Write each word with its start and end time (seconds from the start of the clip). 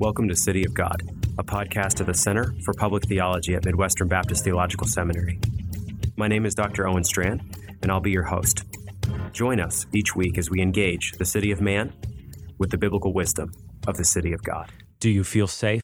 Welcome 0.00 0.28
to 0.28 0.34
City 0.34 0.64
of 0.64 0.72
God, 0.72 1.02
a 1.36 1.44
podcast 1.44 2.00
of 2.00 2.06
the 2.06 2.14
Center 2.14 2.54
for 2.64 2.72
Public 2.72 3.04
Theology 3.04 3.54
at 3.54 3.66
Midwestern 3.66 4.08
Baptist 4.08 4.42
Theological 4.42 4.86
Seminary. 4.86 5.38
My 6.16 6.26
name 6.26 6.46
is 6.46 6.54
Dr. 6.54 6.88
Owen 6.88 7.04
Strachan, 7.04 7.42
and 7.82 7.92
I'll 7.92 8.00
be 8.00 8.10
your 8.10 8.22
host. 8.22 8.64
Join 9.34 9.60
us 9.60 9.84
each 9.92 10.16
week 10.16 10.38
as 10.38 10.48
we 10.48 10.62
engage 10.62 11.12
the 11.18 11.26
city 11.26 11.50
of 11.50 11.60
man 11.60 11.92
with 12.56 12.70
the 12.70 12.78
biblical 12.78 13.12
wisdom 13.12 13.52
of 13.86 13.98
the 13.98 14.04
city 14.06 14.32
of 14.32 14.42
God. 14.42 14.72
Do 15.00 15.10
you 15.10 15.22
feel 15.22 15.46
safe? 15.46 15.82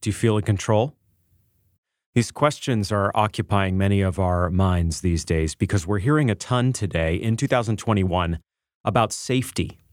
Do 0.00 0.10
you 0.10 0.14
feel 0.14 0.36
in 0.36 0.42
control? 0.42 0.96
These 2.16 2.32
questions 2.32 2.90
are 2.90 3.12
occupying 3.14 3.78
many 3.78 4.00
of 4.00 4.18
our 4.18 4.50
minds 4.50 5.02
these 5.02 5.24
days 5.24 5.54
because 5.54 5.86
we're 5.86 6.00
hearing 6.00 6.32
a 6.32 6.34
ton 6.34 6.72
today 6.72 7.14
in 7.14 7.36
2021 7.36 8.40
about 8.84 9.12
safety 9.12 9.83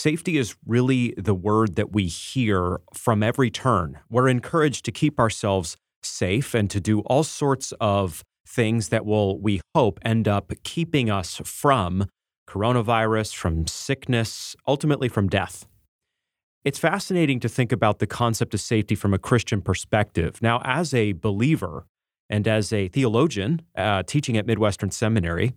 Safety 0.00 0.38
is 0.38 0.56
really 0.66 1.12
the 1.18 1.34
word 1.34 1.76
that 1.76 1.92
we 1.92 2.06
hear 2.06 2.80
from 2.94 3.22
every 3.22 3.50
turn. 3.50 3.98
We're 4.08 4.28
encouraged 4.28 4.86
to 4.86 4.92
keep 4.92 5.20
ourselves 5.20 5.76
safe 6.02 6.54
and 6.54 6.70
to 6.70 6.80
do 6.80 7.00
all 7.00 7.22
sorts 7.22 7.74
of 7.82 8.24
things 8.48 8.88
that 8.88 9.04
will, 9.04 9.38
we 9.38 9.60
hope, 9.74 10.00
end 10.02 10.26
up 10.26 10.54
keeping 10.62 11.10
us 11.10 11.42
from 11.44 12.06
coronavirus, 12.48 13.34
from 13.34 13.66
sickness, 13.66 14.56
ultimately 14.66 15.10
from 15.10 15.28
death. 15.28 15.66
It's 16.64 16.78
fascinating 16.78 17.38
to 17.40 17.48
think 17.50 17.70
about 17.70 17.98
the 17.98 18.06
concept 18.06 18.54
of 18.54 18.60
safety 18.62 18.94
from 18.94 19.12
a 19.12 19.18
Christian 19.18 19.60
perspective. 19.60 20.40
Now, 20.40 20.62
as 20.64 20.94
a 20.94 21.12
believer 21.12 21.84
and 22.30 22.48
as 22.48 22.72
a 22.72 22.88
theologian 22.88 23.60
uh, 23.76 24.04
teaching 24.04 24.38
at 24.38 24.46
Midwestern 24.46 24.92
Seminary, 24.92 25.52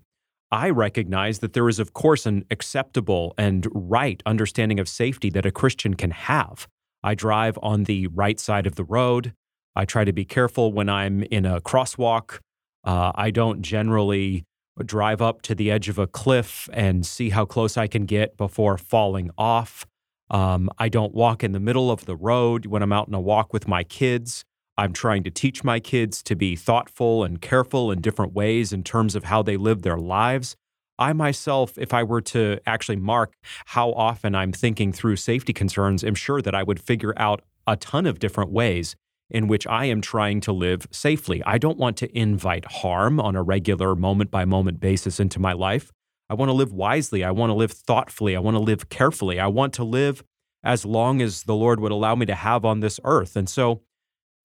I 0.54 0.70
recognize 0.70 1.40
that 1.40 1.54
there 1.54 1.68
is, 1.68 1.80
of 1.80 1.94
course, 1.94 2.28
an 2.28 2.46
acceptable 2.52 3.34
and 3.40 3.68
right 3.74 4.22
understanding 4.24 4.80
of 4.80 4.88
safety 4.88 5.32
that 5.32 5.48
a 5.48 5.52
Christian 5.52 5.96
can 5.96 6.12
have. 6.12 6.68
I 7.02 7.16
drive 7.16 7.58
on 7.64 7.86
the 7.86 8.06
right 8.06 8.40
side 8.40 8.68
of 8.68 8.76
the 8.76 8.84
road. 8.84 9.34
I 9.76 9.86
try 9.86 10.06
to 10.06 10.14
be 10.14 10.26
careful 10.26 10.72
when 10.72 10.90
I'm 10.90 11.24
in 11.24 11.48
a 11.48 11.60
crosswalk. 11.60 12.38
Uh, 12.84 13.12
I 13.16 13.32
don't 13.32 13.64
generally 13.64 14.46
drive 14.86 15.24
up 15.24 15.42
to 15.42 15.56
the 15.56 15.72
edge 15.72 15.90
of 15.90 15.98
a 15.98 16.06
cliff 16.06 16.70
and 16.72 17.04
see 17.04 17.32
how 17.32 17.46
close 17.46 17.76
I 17.76 17.88
can 17.88 18.06
get 18.06 18.38
before 18.38 18.78
falling 18.78 19.32
off. 19.40 19.88
Um, 20.30 20.70
I 20.78 20.88
don't 20.88 21.16
walk 21.16 21.44
in 21.44 21.54
the 21.54 21.60
middle 21.60 21.90
of 21.90 22.06
the 22.06 22.16
road 22.16 22.68
when 22.68 22.84
I'm 22.84 22.94
out 22.94 23.08
on 23.08 23.16
a 23.16 23.20
walk 23.20 23.54
with 23.54 23.68
my 23.68 23.84
kids. 23.84 24.46
I'm 24.78 24.94
trying 24.94 25.24
to 25.24 25.32
teach 25.32 25.64
my 25.64 25.80
kids 25.80 26.24
to 26.24 26.36
be 26.36 26.56
thoughtful 26.56 27.24
and 27.24 27.42
careful 27.42 27.92
in 27.92 28.02
different 28.02 28.34
ways 28.34 28.74
in 28.74 28.84
terms 28.84 29.16
of 29.16 29.26
how 29.26 29.44
they 29.44 29.58
live 29.58 29.84
their 29.84 29.98
lives. 29.98 30.56
I 30.98 31.14
myself, 31.14 31.78
if 31.78 31.94
I 31.94 32.04
were 32.04 32.22
to 32.22 32.60
actually 32.66 32.96
mark 32.98 33.36
how 33.66 33.92
often 33.94 34.36
I'm 34.36 34.52
thinking 34.52 34.92
through 34.92 35.18
safety 35.18 35.54
concerns, 35.54 36.04
am 36.04 36.16
sure 36.16 36.42
that 36.42 36.56
I 36.56 36.64
would 36.64 36.80
figure 36.80 37.14
out 37.18 37.42
a 37.68 37.76
ton 37.76 38.06
of 38.06 38.20
different 38.20 38.52
ways 38.52 38.96
in 39.30 39.48
which 39.48 39.66
I 39.68 39.86
am 39.86 40.02
trying 40.02 40.42
to 40.42 40.52
live 40.52 40.88
safely. 40.92 41.42
I 41.46 41.58
don't 41.58 41.78
want 41.78 41.98
to 41.98 42.18
invite 42.18 42.66
harm 42.66 43.20
on 43.20 43.36
a 43.36 43.44
regular 43.44 43.96
moment 43.96 44.32
by 44.32 44.46
moment 44.46 44.80
basis 44.80 45.20
into 45.20 45.40
my 45.40 45.54
life. 45.54 45.92
I 46.30 46.36
want 46.36 46.50
to 46.50 46.54
live 46.54 46.72
wisely. 46.72 47.24
I 47.24 47.32
want 47.32 47.50
to 47.50 47.56
live 47.56 47.72
thoughtfully. 47.72 48.36
I 48.36 48.40
want 48.40 48.56
to 48.56 48.62
live 48.62 48.90
carefully. 48.90 49.40
I 49.40 49.48
want 49.48 49.74
to 49.74 49.84
live 49.84 50.24
as 50.64 50.86
long 50.86 51.22
as 51.22 51.44
the 51.44 51.56
Lord 51.56 51.80
would 51.80 51.92
allow 51.92 52.16
me 52.16 52.26
to 52.28 52.36
have 52.36 52.64
on 52.64 52.80
this 52.80 53.00
earth. 53.04 53.36
And 53.36 53.50
so 53.50 53.82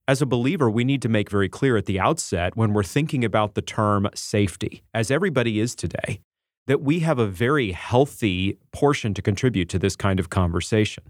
as 0.09 0.23
a 0.23 0.27
believer, 0.27 0.71
we 0.71 0.85
need 0.85 1.03
to 1.03 1.09
make 1.09 1.31
very 1.31 1.51
clear 1.51 1.77
at 1.77 1.85
the 1.85 2.01
outset 2.01 2.57
when 2.57 2.73
we're 2.73 2.83
thinking 2.83 3.27
about 3.27 3.55
the 3.55 3.61
term 3.61 4.09
safety, 4.15 4.83
as 4.95 5.11
everybody 5.11 5.61
is 5.61 5.75
today, 5.75 6.21
that 6.67 6.81
we 6.81 7.01
have 7.01 7.19
a 7.19 7.27
very 7.27 7.73
healthy 7.73 8.59
portion 8.73 9.13
to 9.13 9.21
contribute 9.21 9.69
to 9.69 9.79
this 9.79 9.97
kind 9.97 10.19
of 10.19 10.31
conversation. 10.31 11.05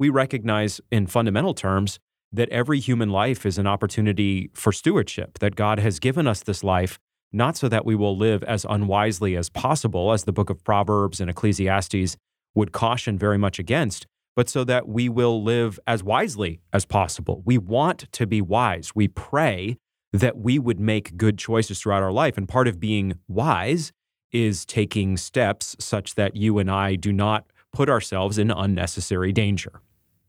We 0.00 0.08
recognize, 0.08 0.80
in 0.90 1.06
fundamental 1.06 1.54
terms, 1.54 2.00
that 2.32 2.48
every 2.48 2.80
human 2.80 3.10
life 3.10 3.46
is 3.46 3.56
an 3.56 3.68
opportunity 3.68 4.50
for 4.52 4.72
stewardship, 4.72 5.38
that 5.38 5.54
God 5.54 5.78
has 5.78 6.00
given 6.00 6.26
us 6.26 6.42
this 6.42 6.64
life 6.64 6.98
not 7.32 7.56
so 7.56 7.68
that 7.68 7.86
we 7.86 7.94
will 7.94 8.16
live 8.16 8.42
as 8.42 8.66
unwisely 8.68 9.36
as 9.36 9.48
possible, 9.48 10.12
as 10.12 10.24
the 10.24 10.32
book 10.32 10.50
of 10.50 10.64
Proverbs 10.64 11.20
and 11.20 11.30
Ecclesiastes 11.30 12.16
would 12.56 12.72
caution 12.72 13.16
very 13.16 13.38
much 13.38 13.60
against, 13.60 14.08
but 14.36 14.48
so 14.48 14.64
that 14.64 14.88
we 14.88 15.08
will 15.08 15.42
live 15.42 15.78
as 15.86 16.02
wisely 16.02 16.60
as 16.72 16.84
possible. 16.84 17.42
We 17.44 17.58
want 17.58 18.10
to 18.12 18.26
be 18.26 18.40
wise. 18.40 18.94
We 18.94 19.08
pray 19.08 19.76
that 20.12 20.38
we 20.38 20.58
would 20.58 20.80
make 20.80 21.16
good 21.16 21.38
choices 21.38 21.80
throughout 21.80 22.02
our 22.02 22.12
life. 22.12 22.36
And 22.36 22.48
part 22.48 22.68
of 22.68 22.80
being 22.80 23.14
wise 23.28 23.92
is 24.32 24.64
taking 24.64 25.16
steps 25.16 25.76
such 25.78 26.14
that 26.14 26.36
you 26.36 26.58
and 26.58 26.70
I 26.70 26.96
do 26.96 27.12
not 27.12 27.46
put 27.72 27.88
ourselves 27.88 28.38
in 28.38 28.50
unnecessary 28.50 29.32
danger. 29.32 29.80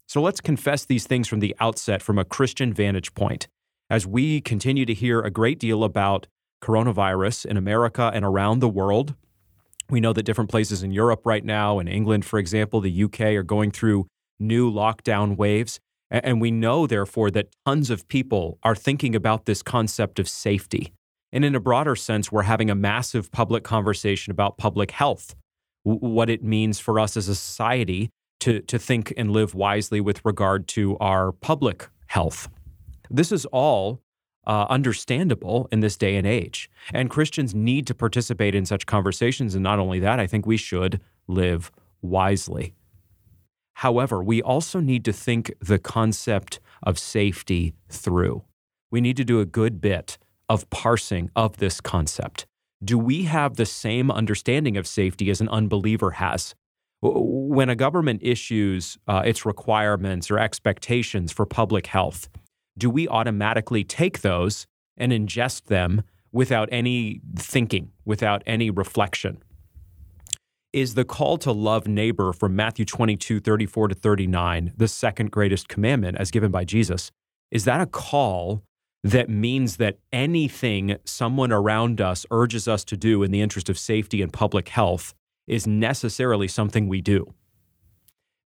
So 0.08 0.22
let's 0.22 0.42
confess 0.42 0.86
these 0.86 1.08
things 1.08 1.28
from 1.28 1.40
the 1.40 1.56
outset 1.60 2.02
from 2.02 2.18
a 2.18 2.26
Christian 2.26 2.74
vantage 2.74 3.14
point. 3.14 3.48
As 3.90 4.06
we 4.06 4.42
continue 4.42 4.86
to 4.86 4.94
hear 4.94 5.22
a 5.22 5.32
great 5.32 5.60
deal 5.60 5.84
about 5.84 6.28
coronavirus 6.62 7.46
in 7.46 7.58
America 7.58 8.12
and 8.14 8.24
around 8.24 8.60
the 8.60 8.70
world, 8.70 9.16
we 9.92 10.00
know 10.00 10.14
that 10.14 10.24
different 10.24 10.50
places 10.50 10.84
in 10.84 10.92
Europe 10.92 11.26
right 11.26 11.44
now, 11.44 11.80
in 11.80 11.88
England, 11.88 12.26
for 12.26 12.40
example, 12.40 12.82
the 12.82 13.04
UK, 13.04 13.22
are 13.22 13.44
going 13.44 13.72
through 13.72 14.08
new 14.40 14.72
lockdown 14.72 15.38
waves. 15.38 15.80
And 16.10 16.42
we 16.42 16.52
know, 16.52 16.88
therefore, 16.88 17.32
that 17.32 17.50
tons 17.66 17.90
of 17.90 18.08
people 18.08 18.58
are 18.64 18.76
thinking 18.76 19.16
about 19.16 19.46
this 19.46 19.62
concept 19.62 20.20
of 20.20 20.28
safety. 20.28 20.92
And 21.32 21.46
in 21.46 21.56
a 21.56 21.60
broader 21.60 21.96
sense, 21.96 22.32
we're 22.32 22.44
having 22.44 22.70
a 22.70 22.76
massive 22.76 23.32
public 23.32 23.64
conversation 23.64 24.32
about 24.32 24.58
public 24.58 24.92
health, 24.92 25.36
what 25.84 26.30
it 26.30 26.44
means 26.44 26.80
for 26.80 27.00
us 27.00 27.16
as 27.16 27.30
a 27.30 27.36
society 27.36 28.10
to, 28.42 28.60
to 28.62 28.78
think 28.78 29.14
and 29.16 29.32
live 29.32 29.56
wisely 29.56 30.02
with 30.02 30.26
regard 30.26 30.68
to 30.70 30.98
our 30.98 31.32
public 31.32 31.88
health. 32.08 32.50
This 33.10 33.32
is 33.32 33.46
all 33.46 34.02
uh, 34.48 34.66
understandable 34.70 35.68
in 35.72 35.82
this 35.82 35.98
day 35.98 36.16
and 36.16 36.26
age. 36.26 36.70
And 36.94 37.10
Christians 37.10 37.54
need 37.54 37.88
to 37.88 37.96
participate 37.96 38.56
in 38.56 38.66
such 38.66 38.86
conversations. 38.86 39.56
And 39.56 39.64
not 39.64 39.80
only 39.80 40.00
that, 40.00 40.20
I 40.20 40.28
think 40.28 40.46
we 40.46 40.58
should 40.58 41.00
live 41.28 41.72
wisely. 42.02 42.74
However, 43.76 44.24
we 44.24 44.42
also 44.42 44.80
need 44.80 45.06
to 45.06 45.14
think 45.14 45.54
the 45.60 45.80
concept 45.80 46.60
of 46.84 47.00
safety 47.00 47.74
through. 47.90 48.44
We 48.92 49.02
need 49.02 49.18
to 49.18 49.26
do 49.26 49.40
a 49.40 49.46
good 49.46 49.80
bit 49.80 50.18
of 50.50 50.70
parsing 50.70 51.32
of 51.36 51.58
this 51.58 51.80
concept. 51.80 52.46
Do 52.84 52.98
we 52.98 53.24
have 53.24 53.56
the 53.56 53.66
same 53.66 54.12
understanding 54.12 54.76
of 54.76 54.88
safety 54.88 55.30
as 55.30 55.40
an 55.40 55.50
unbeliever 55.50 56.12
has? 56.12 56.56
When 57.02 57.70
a 57.70 57.76
government 57.76 58.22
issues 58.24 58.98
uh, 59.08 59.24
its 59.26 59.46
requirements 59.46 60.30
or 60.30 60.38
expectations 60.38 61.32
for 61.32 61.46
public 61.46 61.88
health, 61.88 62.30
do 62.82 62.90
we 62.90 63.08
automatically 63.08 63.84
take 63.84 64.22
those 64.22 64.66
and 64.98 65.12
ingest 65.12 65.66
them 65.66 66.02
without 66.32 66.68
any 66.72 67.22
thinking, 67.36 67.92
without 68.06 68.42
any 68.48 68.72
reflection? 68.72 69.38
Is 70.74 70.96
the 70.96 71.06
call 71.06 71.38
to 71.40 71.52
love 71.52 71.88
neighbor 71.88 72.34
from 72.34 72.56
Matthew 72.56 72.84
22, 72.86 73.40
34 73.40 73.90
to 73.90 73.96
39, 73.96 74.74
the 74.76 74.88
second 74.88 75.30
greatest 75.30 75.68
commandment 75.68 76.18
as 76.18 76.32
given 76.32 76.50
by 76.50 76.64
Jesus, 76.64 77.12
is 77.52 77.66
that 77.66 77.82
a 77.82 77.86
call 77.86 78.64
that 79.04 79.30
means 79.30 79.78
that 79.78 80.00
anything 80.12 80.98
someone 81.06 81.52
around 81.52 82.02
us 82.02 82.26
urges 82.32 82.68
us 82.68 82.84
to 82.86 82.98
do 82.98 83.22
in 83.22 83.30
the 83.30 83.42
interest 83.42 83.70
of 83.70 83.78
safety 83.78 84.24
and 84.24 84.34
public 84.34 84.70
health 84.70 85.14
is 85.46 85.68
necessarily 85.68 86.48
something 86.48 86.88
we 86.88 87.02
do? 87.02 87.32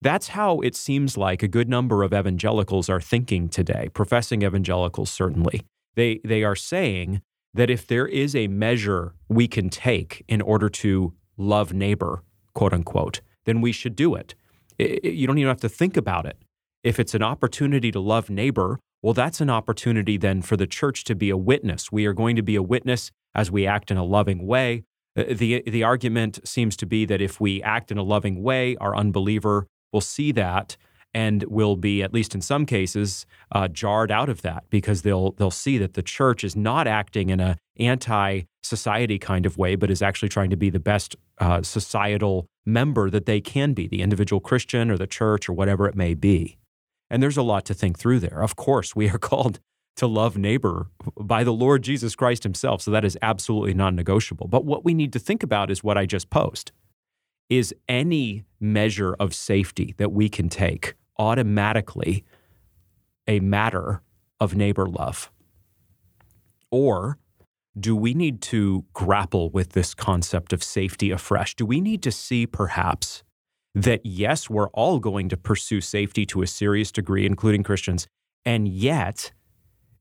That's 0.03 0.29
how 0.29 0.61
it 0.61 0.77
seems 0.77 1.17
like 1.17 1.43
a 1.43 1.49
good 1.49 1.69
number 1.69 2.03
of 2.03 2.13
evangelicals 2.13 2.89
are 2.89 3.01
thinking 3.01 3.49
today, 3.49 3.89
professing 3.95 4.43
evangelicals 4.43 5.11
certainly. 5.11 5.63
They, 5.95 6.21
they 6.25 6.43
are 6.43 6.57
saying 6.57 7.23
that 7.55 7.71
if 7.71 7.87
there 7.87 8.07
is 8.07 8.35
a 8.35 8.49
measure 8.49 9.15
we 9.29 9.49
can 9.49 9.71
take 9.71 10.25
in 10.29 10.43
order 10.43 10.69
to 10.69 11.15
love 11.37 11.73
neighbor, 11.73 12.23
quote 12.53 12.73
unquote, 12.73 13.21
then 13.45 13.61
we 13.61 13.73
should 13.73 13.97
do 13.97 14.15
it. 14.15 14.35
You 14.79 15.27
don't 15.27 15.39
even 15.39 15.49
have 15.49 15.61
to 15.61 15.69
think 15.69 15.97
about 15.97 16.27
it. 16.27 16.37
If 16.83 16.99
it's 16.99 17.15
an 17.15 17.23
opportunity 17.23 17.91
to 17.93 18.01
love 18.01 18.29
neighbor, 18.29 18.81
well, 19.03 19.15
that's 19.15 19.41
an 19.41 19.51
opportunity 19.51 20.17
then 20.17 20.43
for 20.43 20.57
the 20.57 20.67
church 20.67 21.05
to 21.05 21.15
be 21.15 21.31
a 21.31 21.37
witness. 21.37 21.93
We 21.93 22.07
are 22.07 22.13
going 22.13 22.37
to 22.37 22.43
be 22.43 22.57
a 22.57 22.63
witness 22.63 23.11
as 23.35 23.51
we 23.51 23.67
act 23.67 23.91
in 23.91 23.97
a 23.97 24.05
loving 24.05 24.47
way. 24.47 24.85
Uh, 25.17 25.25
the, 25.31 25.63
the 25.67 25.85
argument 25.85 26.41
seems 26.47 26.77
to 26.77 26.87
be 26.87 27.05
that 27.05 27.21
if 27.21 27.41
we 27.41 27.63
act 27.63 27.93
in 27.93 27.99
a 27.99 28.03
loving 28.03 28.43
way, 28.43 28.77
our 28.77 28.97
unbeliever 28.97 29.67
will 29.95 30.03
see 30.03 30.33
that 30.33 30.77
and 31.15 31.45
will 31.45 31.77
be, 31.77 32.03
at 32.03 32.13
least 32.13 32.35
in 32.35 32.41
some 32.41 32.67
cases, 32.67 33.25
uh, 33.53 33.69
jarred 33.69 34.11
out 34.11 34.29
of 34.29 34.43
that 34.43 34.65
because 34.69 35.03
they'll 35.03 35.31
they'll 35.33 35.51
see 35.51 35.79
that 35.79 35.95
the 35.95 36.03
church 36.03 36.43
is 36.43 36.57
not 36.57 36.87
acting 36.89 37.31
in 37.31 37.41
a 37.41 37.57
anti-society 37.79 39.19
kind 39.19 39.47
of 39.47 39.57
way, 39.57 39.77
but 39.77 39.91
is 39.91 40.03
actually 40.03 40.29
trying 40.29 40.51
to 40.51 40.57
be 40.57 40.71
the 40.71 40.81
best 40.81 41.17
uh, 41.39 41.63
societal 41.63 42.47
member 42.67 43.09
that 43.09 43.27
they 43.27 43.41
can 43.41 43.73
be, 43.73 43.87
the 43.87 44.03
individual 44.03 44.41
Christian 44.41 44.91
or 44.91 44.99
the 44.99 45.07
church 45.07 45.49
or 45.49 45.53
whatever 45.53 45.87
it 45.87 45.95
may 45.95 46.15
be. 46.15 46.59
And 47.09 47.23
there's 47.23 47.37
a 47.37 47.43
lot 47.43 47.65
to 47.67 47.75
think 47.75 47.99
through 47.99 48.21
there. 48.21 48.43
Of 48.43 48.57
course, 48.57 48.97
we 48.97 49.09
are 49.09 49.19
called 49.31 49.61
to 49.97 50.09
love 50.09 50.37
neighbor 50.37 50.89
by 51.17 51.45
the 51.45 51.53
Lord 51.53 51.85
Jesus 51.85 52.17
Christ 52.17 52.43
Himself, 52.43 52.83
so 52.83 52.91
that 52.91 53.05
is 53.05 53.17
absolutely 53.23 53.75
non-negotiable. 53.75 54.49
But 54.49 54.65
what 54.65 54.85
we 54.85 54.93
need 54.93 55.13
to 55.13 55.21
think 55.21 55.45
about 55.45 55.71
is 55.71 55.85
what 55.85 55.97
I 55.97 56.07
just 56.07 56.31
posed 56.31 56.73
is 57.49 57.75
any 57.89 58.45
measure 58.61 59.15
of 59.15 59.35
safety 59.35 59.95
that 59.99 60.13
we 60.13 60.29
can 60.29 60.49
take 60.49 60.95
automatically 61.19 62.25
a 63.27 63.41
matter 63.41 64.03
of 64.41 64.55
neighbor 64.55 64.87
love? 64.87 65.31
Or 66.71 67.19
do 67.79 67.97
we 67.97 68.15
need 68.15 68.41
to 68.43 68.85
grapple 68.93 69.51
with 69.51 69.71
this 69.71 69.95
concept 69.95 70.53
of 70.53 70.63
safety 70.63 71.11
afresh? 71.11 71.55
Do 71.55 71.67
we 71.67 71.81
need 71.81 72.03
to 72.03 72.13
see 72.13 72.47
perhaps 72.47 73.23
that 73.75 74.05
yes, 74.05 74.49
we're 74.49 74.69
all 74.69 75.01
going 75.01 75.29
to 75.29 75.37
pursue 75.37 75.81
safety 75.81 76.25
to 76.27 76.43
a 76.43 76.47
serious 76.47 76.93
degree, 76.93 77.27
including 77.27 77.65
Christians, 77.65 78.07
and 78.45 78.69
yet 78.69 79.33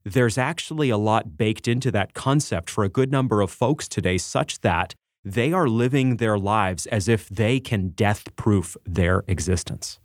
there's 0.04 0.38
actually 0.38 0.90
a 0.90 0.98
lot 0.98 1.36
baked 1.36 1.66
into 1.66 1.90
that 1.90 2.14
concept 2.14 2.70
for 2.70 2.84
a 2.84 2.88
good 2.88 3.10
number 3.10 3.40
of 3.40 3.50
folks 3.50 3.88
today, 3.88 4.18
such 4.18 4.60
that 4.60 4.94
they 5.24 5.52
are 5.52 5.68
living 5.68 6.16
their 6.16 6.38
lives 6.38 6.86
as 6.86 7.08
if 7.08 7.28
they 7.28 7.58
can 7.58 7.88
death 7.88 8.34
proof 8.36 8.76
their 8.84 9.24
existence. 9.26 9.98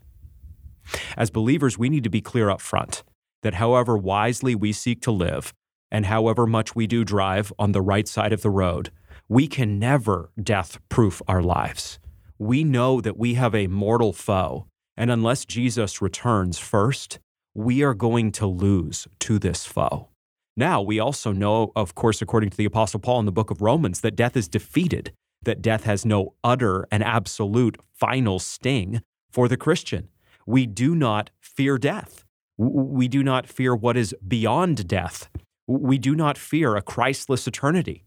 As 1.17 1.29
believers, 1.29 1.77
we 1.77 1.89
need 1.89 2.03
to 2.03 2.09
be 2.09 2.21
clear 2.21 2.49
up 2.49 2.61
front 2.61 3.03
that 3.41 3.55
however 3.55 3.97
wisely 3.97 4.55
we 4.55 4.73
seek 4.73 5.01
to 5.01 5.11
live, 5.11 5.53
and 5.91 6.05
however 6.05 6.45
much 6.45 6.75
we 6.75 6.87
do 6.87 7.03
drive 7.03 7.53
on 7.57 7.71
the 7.71 7.81
right 7.81 8.07
side 8.07 8.33
of 8.33 8.41
the 8.41 8.49
road, 8.49 8.91
we 9.27 9.47
can 9.47 9.79
never 9.79 10.31
death 10.41 10.79
proof 10.89 11.21
our 11.27 11.41
lives. 11.41 11.99
We 12.37 12.63
know 12.63 13.01
that 13.01 13.17
we 13.17 13.35
have 13.35 13.55
a 13.55 13.67
mortal 13.67 14.13
foe, 14.13 14.67
and 14.97 15.11
unless 15.11 15.45
Jesus 15.45 16.01
returns 16.01 16.59
first, 16.59 17.19
we 17.53 17.83
are 17.83 17.93
going 17.93 18.31
to 18.33 18.47
lose 18.47 19.07
to 19.19 19.39
this 19.39 19.65
foe. 19.65 20.09
Now, 20.59 20.81
we 20.81 20.99
also 20.99 21.31
know, 21.31 21.71
of 21.73 21.95
course, 21.95 22.21
according 22.21 22.49
to 22.49 22.57
the 22.57 22.65
Apostle 22.65 22.99
Paul 22.99 23.21
in 23.21 23.25
the 23.25 23.31
book 23.31 23.49
of 23.49 23.61
Romans, 23.61 24.01
that 24.01 24.17
death 24.17 24.35
is 24.35 24.49
defeated, 24.49 25.13
that 25.41 25.61
death 25.61 25.85
has 25.85 26.05
no 26.05 26.33
utter 26.43 26.85
and 26.91 27.01
absolute 27.01 27.77
final 27.93 28.39
sting 28.39 29.01
for 29.31 29.47
the 29.47 29.55
Christian. 29.55 30.09
We 30.45 30.65
do 30.65 30.95
not 30.95 31.29
fear 31.39 31.77
death. 31.77 32.25
We 32.57 33.07
do 33.07 33.23
not 33.23 33.47
fear 33.47 33.73
what 33.73 33.95
is 33.95 34.13
beyond 34.27 34.85
death. 34.85 35.29
We 35.65 35.97
do 35.97 36.13
not 36.13 36.37
fear 36.37 36.75
a 36.75 36.81
Christless 36.81 37.47
eternity. 37.47 38.03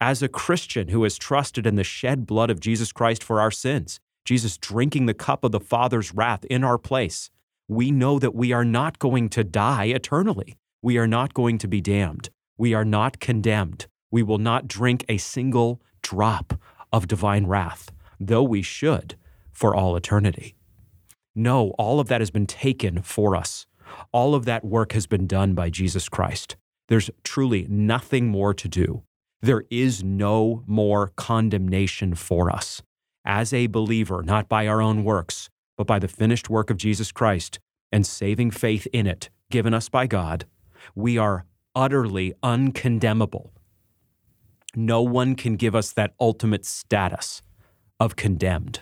As 0.00 0.24
a 0.24 0.28
Christian 0.28 0.88
who 0.88 1.04
has 1.04 1.16
trusted 1.16 1.68
in 1.68 1.76
the 1.76 1.84
shed 1.84 2.26
blood 2.26 2.50
of 2.50 2.58
Jesus 2.58 2.90
Christ 2.90 3.22
for 3.22 3.40
our 3.40 3.52
sins, 3.52 4.00
Jesus 4.24 4.58
drinking 4.58 5.06
the 5.06 5.14
cup 5.14 5.44
of 5.44 5.52
the 5.52 5.60
Father's 5.60 6.12
wrath 6.12 6.44
in 6.46 6.64
our 6.64 6.78
place, 6.78 7.30
we 7.68 7.92
know 7.92 8.18
that 8.18 8.34
we 8.34 8.50
are 8.50 8.64
not 8.64 8.98
going 8.98 9.28
to 9.28 9.44
die 9.44 9.84
eternally. 9.84 10.56
We 10.82 10.98
are 10.98 11.06
not 11.06 11.32
going 11.32 11.58
to 11.58 11.68
be 11.68 11.80
damned. 11.80 12.30
We 12.58 12.74
are 12.74 12.84
not 12.84 13.20
condemned. 13.20 13.86
We 14.10 14.24
will 14.24 14.38
not 14.38 14.66
drink 14.66 15.04
a 15.08 15.16
single 15.16 15.80
drop 16.02 16.60
of 16.92 17.06
divine 17.06 17.46
wrath, 17.46 17.92
though 18.18 18.42
we 18.42 18.62
should 18.62 19.16
for 19.52 19.74
all 19.74 19.94
eternity. 19.94 20.56
No, 21.34 21.70
all 21.78 22.00
of 22.00 22.08
that 22.08 22.20
has 22.20 22.32
been 22.32 22.46
taken 22.46 23.00
for 23.00 23.36
us. 23.36 23.66
All 24.10 24.34
of 24.34 24.44
that 24.44 24.64
work 24.64 24.92
has 24.92 25.06
been 25.06 25.26
done 25.26 25.54
by 25.54 25.70
Jesus 25.70 26.08
Christ. 26.08 26.56
There's 26.88 27.10
truly 27.22 27.66
nothing 27.70 28.26
more 28.26 28.52
to 28.52 28.68
do. 28.68 29.04
There 29.40 29.64
is 29.70 30.02
no 30.02 30.62
more 30.66 31.12
condemnation 31.16 32.14
for 32.14 32.50
us. 32.50 32.82
As 33.24 33.52
a 33.52 33.68
believer, 33.68 34.22
not 34.22 34.48
by 34.48 34.66
our 34.66 34.82
own 34.82 35.04
works, 35.04 35.48
but 35.76 35.86
by 35.86 35.98
the 35.98 36.08
finished 36.08 36.50
work 36.50 36.70
of 36.70 36.76
Jesus 36.76 37.12
Christ 37.12 37.60
and 37.92 38.04
saving 38.04 38.50
faith 38.50 38.86
in 38.92 39.06
it 39.06 39.30
given 39.50 39.74
us 39.74 39.88
by 39.88 40.06
God, 40.06 40.46
we 40.94 41.18
are 41.18 41.46
utterly 41.74 42.34
uncondemnable. 42.42 43.52
No 44.74 45.02
one 45.02 45.34
can 45.34 45.56
give 45.56 45.74
us 45.74 45.92
that 45.92 46.14
ultimate 46.18 46.64
status 46.64 47.42
of 48.00 48.16
condemned. 48.16 48.80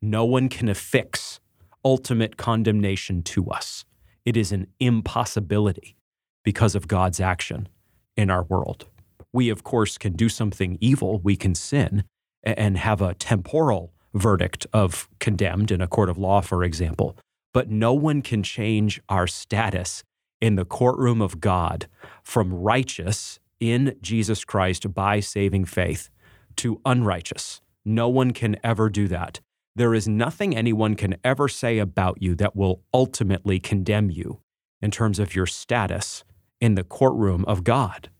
No 0.00 0.24
one 0.24 0.48
can 0.48 0.68
affix 0.68 1.40
ultimate 1.84 2.36
condemnation 2.36 3.22
to 3.22 3.48
us. 3.50 3.84
It 4.24 4.36
is 4.36 4.52
an 4.52 4.68
impossibility 4.78 5.96
because 6.44 6.74
of 6.74 6.88
God's 6.88 7.20
action 7.20 7.68
in 8.16 8.30
our 8.30 8.44
world. 8.44 8.86
We, 9.32 9.48
of 9.48 9.64
course, 9.64 9.98
can 9.98 10.14
do 10.14 10.28
something 10.28 10.78
evil, 10.80 11.20
we 11.20 11.36
can 11.36 11.54
sin 11.54 12.04
and 12.42 12.78
have 12.78 13.02
a 13.02 13.14
temporal 13.14 13.92
verdict 14.14 14.66
of 14.72 15.08
condemned 15.18 15.70
in 15.70 15.80
a 15.80 15.88
court 15.88 16.08
of 16.08 16.16
law, 16.16 16.40
for 16.40 16.64
example. 16.64 17.16
But 17.52 17.70
no 17.70 17.92
one 17.92 18.22
can 18.22 18.42
change 18.42 19.00
our 19.08 19.26
status 19.26 20.04
in 20.40 20.56
the 20.56 20.64
courtroom 20.64 21.20
of 21.20 21.40
God 21.40 21.88
from 22.22 22.52
righteous 22.52 23.38
in 23.60 23.96
Jesus 24.00 24.44
Christ 24.44 24.92
by 24.94 25.20
saving 25.20 25.64
faith 25.64 26.10
to 26.56 26.80
unrighteous. 26.84 27.60
No 27.84 28.08
one 28.08 28.32
can 28.32 28.56
ever 28.62 28.88
do 28.90 29.08
that. 29.08 29.40
There 29.74 29.94
is 29.94 30.08
nothing 30.08 30.56
anyone 30.56 30.96
can 30.96 31.16
ever 31.22 31.48
say 31.48 31.78
about 31.78 32.20
you 32.20 32.34
that 32.36 32.56
will 32.56 32.82
ultimately 32.92 33.60
condemn 33.60 34.10
you 34.10 34.40
in 34.82 34.90
terms 34.90 35.18
of 35.18 35.34
your 35.34 35.46
status 35.46 36.24
in 36.60 36.74
the 36.74 36.84
courtroom 36.84 37.44
of 37.46 37.64
God. 37.64 38.10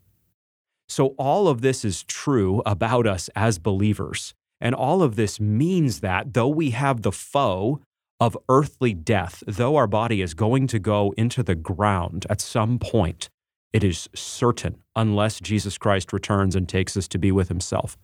So, 0.87 1.07
all 1.17 1.47
of 1.47 1.61
this 1.61 1.85
is 1.85 2.03
true 2.03 2.63
about 2.65 3.05
us 3.05 3.29
as 3.35 3.59
believers. 3.59 4.33
And 4.61 4.73
all 4.73 5.03
of 5.03 5.15
this 5.15 5.39
means 5.39 5.99
that 5.99 6.33
though 6.33 6.47
we 6.47 6.71
have 6.71 7.01
the 7.01 7.11
foe 7.11 7.81
of 8.19 8.37
earthly 8.49 8.93
death, 8.93 9.43
though 9.47 9.75
our 9.75 9.87
body 9.87 10.21
is 10.21 10.33
going 10.33 10.67
to 10.67 10.79
go 10.79 11.13
into 11.17 11.41
the 11.41 11.55
ground 11.55 12.25
at 12.29 12.41
some 12.41 12.77
point, 12.77 13.29
it 13.71 13.83
is 13.83 14.09
certain 14.13 14.77
unless 14.95 15.39
Jesus 15.39 15.77
Christ 15.77 16.11
returns 16.11 16.55
and 16.55 16.67
takes 16.67 16.97
us 16.97 17.07
to 17.09 17.17
be 17.17 17.31
with 17.31 17.47
himself. 17.47 17.97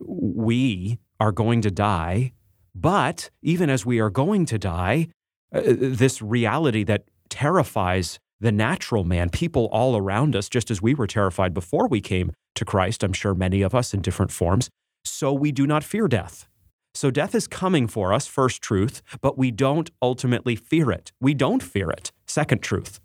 We 0.00 0.98
are 1.20 1.32
going 1.32 1.60
to 1.62 1.70
die, 1.70 2.32
but 2.74 3.30
even 3.42 3.68
as 3.70 3.84
we 3.84 4.00
are 4.00 4.10
going 4.10 4.46
to 4.46 4.58
die, 4.58 5.08
uh, 5.54 5.62
this 5.64 6.22
reality 6.22 6.84
that 6.84 7.04
terrifies 7.28 8.18
the 8.40 8.52
natural 8.52 9.04
man, 9.04 9.30
people 9.30 9.66
all 9.72 9.96
around 9.96 10.36
us, 10.36 10.48
just 10.48 10.70
as 10.70 10.82
we 10.82 10.94
were 10.94 11.06
terrified 11.06 11.54
before 11.54 11.88
we 11.88 12.00
came 12.00 12.32
to 12.54 12.64
Christ, 12.64 13.02
I'm 13.02 13.12
sure 13.12 13.34
many 13.34 13.62
of 13.62 13.74
us 13.74 13.94
in 13.94 14.02
different 14.02 14.30
forms, 14.30 14.68
so 15.04 15.32
we 15.32 15.52
do 15.52 15.66
not 15.66 15.84
fear 15.84 16.08
death. 16.08 16.48
So 16.96 17.10
death 17.10 17.34
is 17.34 17.46
coming 17.46 17.88
for 17.88 18.14
us, 18.14 18.26
first 18.26 18.62
truth, 18.62 19.02
but 19.20 19.36
we 19.36 19.50
don't 19.50 19.90
ultimately 20.00 20.56
fear 20.56 20.90
it. 20.90 21.12
We 21.20 21.34
don't 21.34 21.62
fear 21.62 21.90
it, 21.90 22.10
second 22.26 22.62
truth, 22.62 23.00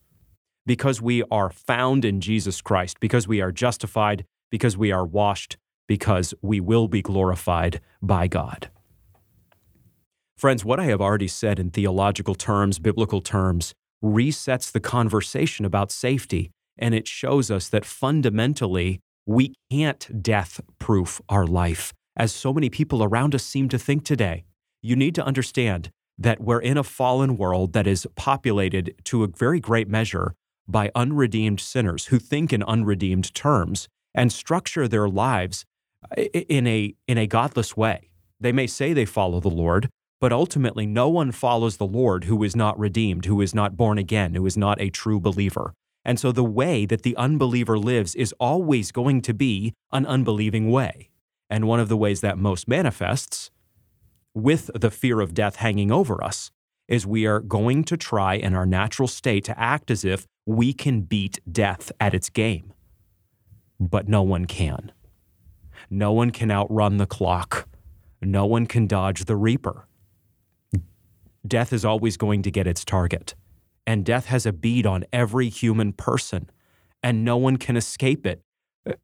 because 0.66 1.02
we 1.02 1.24
are 1.30 1.50
found 1.50 2.06
in 2.06 2.22
Jesus 2.22 2.62
Christ, 2.62 3.02
because 3.02 3.28
we 3.28 3.42
are 3.42 3.52
justified, 3.52 4.24
because 4.50 4.78
we 4.78 4.94
are 4.94 5.06
washed, 5.06 5.58
because 5.90 6.34
we 6.42 6.62
will 6.62 6.88
be 6.88 7.02
glorified 7.02 7.82
by 8.02 8.30
God. 8.30 8.70
Friends, 10.38 10.64
what 10.64 10.80
I 10.80 10.86
have 10.86 11.02
already 11.02 11.28
said 11.28 11.60
in 11.60 11.70
theological 11.70 12.34
terms, 12.34 12.80
biblical 12.80 13.20
terms, 13.20 13.74
resets 14.02 14.72
the 14.72 14.80
conversation 14.80 15.66
about 15.66 15.92
safety, 15.92 16.50
and 16.78 16.96
it 16.96 17.10
shows 17.10 17.52
us 17.52 17.68
that 17.68 17.84
fundamentally 17.84 19.02
we 19.26 19.54
can't 19.70 20.24
death 20.24 20.62
proof 20.80 21.20
our 21.28 21.46
life, 21.46 21.92
as 22.16 22.32
so 22.34 22.54
many 22.54 22.70
people 22.70 23.04
around 23.04 23.34
us 23.36 23.44
seem 23.44 23.70
to 23.70 23.80
think 23.80 24.04
today. 24.04 24.46
You 24.82 24.96
need 24.96 25.16
to 25.16 25.26
understand 25.26 25.90
that 26.18 26.42
we're 26.42 26.62
in 26.62 26.78
a 26.78 26.84
fallen 26.84 27.38
world 27.38 27.74
that 27.74 27.88
is 27.88 28.08
populated 28.16 28.96
to 29.06 29.24
a 29.24 29.28
very 29.28 29.60
great 29.60 29.88
measure 29.88 30.34
by 30.68 30.92
unredeemed 30.96 31.60
sinners 31.60 32.08
who 32.08 32.20
think 32.20 32.54
in 32.54 32.64
unredeemed 32.64 33.34
terms 33.34 33.88
and 34.14 34.32
structure 34.32 34.88
their 34.88 35.10
lives 35.10 35.66
eh, 36.18 36.28
eh, 36.34 36.44
in 36.48 36.68
a, 36.68 36.96
in 37.08 37.18
a 37.18 37.28
godless 37.28 37.76
way. 37.76 38.10
They 38.40 38.52
may 38.52 38.68
say 38.68 38.94
they 38.94 39.06
follow 39.06 39.40
the 39.40 39.50
Lord, 39.50 39.90
but 40.20 40.34
ultimately 40.34 40.86
no 40.86 41.10
one 41.10 41.32
follows 41.32 41.78
the 41.78 41.86
Lord 41.86 42.26
who 42.26 42.44
is 42.44 42.56
not 42.56 42.78
redeemed, 42.80 43.26
who 43.26 43.42
is 43.42 43.56
not 43.56 43.78
born 43.78 43.98
again, 43.98 44.36
who 44.36 44.46
is 44.46 44.58
not 44.58 44.82
a 44.82 44.90
true 44.90 45.20
believer. 45.20 45.74
And 46.04 46.20
so 46.20 46.32
the 46.32 46.44
way 46.44 46.86
that 46.88 47.04
the 47.04 47.16
unbeliever 47.16 47.78
lives 47.78 48.16
is 48.16 48.34
always 48.40 48.92
going 48.92 49.22
to 49.24 49.34
be 49.34 49.74
an 49.92 50.06
unbelieving 50.06 50.72
way. 50.72 51.11
And 51.52 51.68
one 51.68 51.80
of 51.80 51.88
the 51.88 51.98
ways 51.98 52.22
that 52.22 52.40
most 52.40 52.68
manifests, 52.68 53.52
with 54.34 54.72
the 54.74 54.90
fear 54.90 55.20
of 55.20 55.36
death 55.36 55.58
hanging 55.58 55.92
over 55.92 56.24
us, 56.24 56.50
is 56.88 57.06
we 57.06 57.28
are 57.28 57.40
going 57.40 57.84
to 57.84 57.98
try 57.98 58.34
in 58.34 58.56
our 58.56 58.66
natural 58.66 59.08
state 59.08 59.44
to 59.46 59.60
act 59.60 59.92
as 59.92 60.04
if 60.04 60.26
we 60.48 60.74
can 60.74 61.02
beat 61.02 61.40
death 61.52 61.92
at 62.00 62.14
its 62.14 62.30
game. 62.30 62.74
But 63.80 64.08
no 64.08 64.24
one 64.24 64.46
can. 64.46 64.92
No 65.90 66.12
one 66.12 66.32
can 66.32 66.50
outrun 66.50 66.98
the 66.98 67.06
clock. 67.06 67.68
No 68.22 68.46
one 68.46 68.66
can 68.66 68.88
dodge 68.88 69.26
the 69.26 69.36
reaper. 69.36 69.88
Death 71.46 71.74
is 71.74 71.86
always 71.86 72.18
going 72.18 72.42
to 72.44 72.52
get 72.52 72.66
its 72.66 72.84
target 72.84 73.36
and 73.92 74.06
death 74.06 74.28
has 74.28 74.46
a 74.46 74.54
bead 74.54 74.86
on 74.86 75.06
every 75.12 75.50
human 75.50 75.94
person, 75.94 76.50
and 77.02 77.26
no 77.26 77.38
one 77.38 77.58
can 77.58 77.76
escape 77.76 78.26
it. 78.26 78.42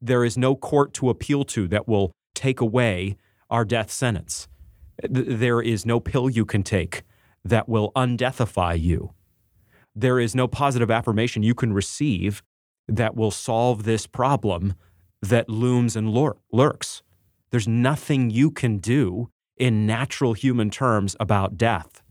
There 0.02 0.24
is 0.24 0.38
no 0.38 0.56
court 0.56 0.94
to 0.96 1.10
appeal 1.10 1.44
to 1.46 1.68
that 1.68 1.88
will 1.88 2.12
take 2.38 2.62
away 2.62 3.18
our 3.50 3.66
death 3.66 3.92
sentence. 3.92 4.48
There 5.10 5.62
is 5.62 5.86
no 5.86 6.00
pill 6.00 6.30
you 6.30 6.46
can 6.46 6.64
take 6.64 7.04
that 7.44 7.68
will 7.68 7.92
undeathify 7.96 8.80
you. 8.80 9.14
There 9.96 10.20
is 10.20 10.36
no 10.36 10.48
positive 10.48 10.92
affirmation 10.92 11.44
you 11.44 11.56
can 11.56 11.74
receive 11.74 12.44
that 12.88 13.16
will 13.16 13.32
solve 13.32 13.84
this 13.84 14.08
problem 14.08 14.74
that 15.22 15.50
looms 15.50 15.96
and 15.96 16.10
lur- 16.10 16.38
lurks. 16.52 17.04
There's 17.50 17.68
nothing 17.68 18.30
you 18.30 18.52
can 18.52 18.78
do 18.78 19.30
in 19.58 19.86
natural 19.88 20.34
human 20.34 20.70
terms 20.70 21.16
about 21.20 21.58
death. 21.58 22.04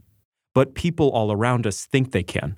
but 0.57 0.75
people 0.75 1.11
all 1.11 1.31
around 1.31 1.67
us 1.67 1.85
think 1.85 2.13
they 2.13 2.23
can. 2.23 2.57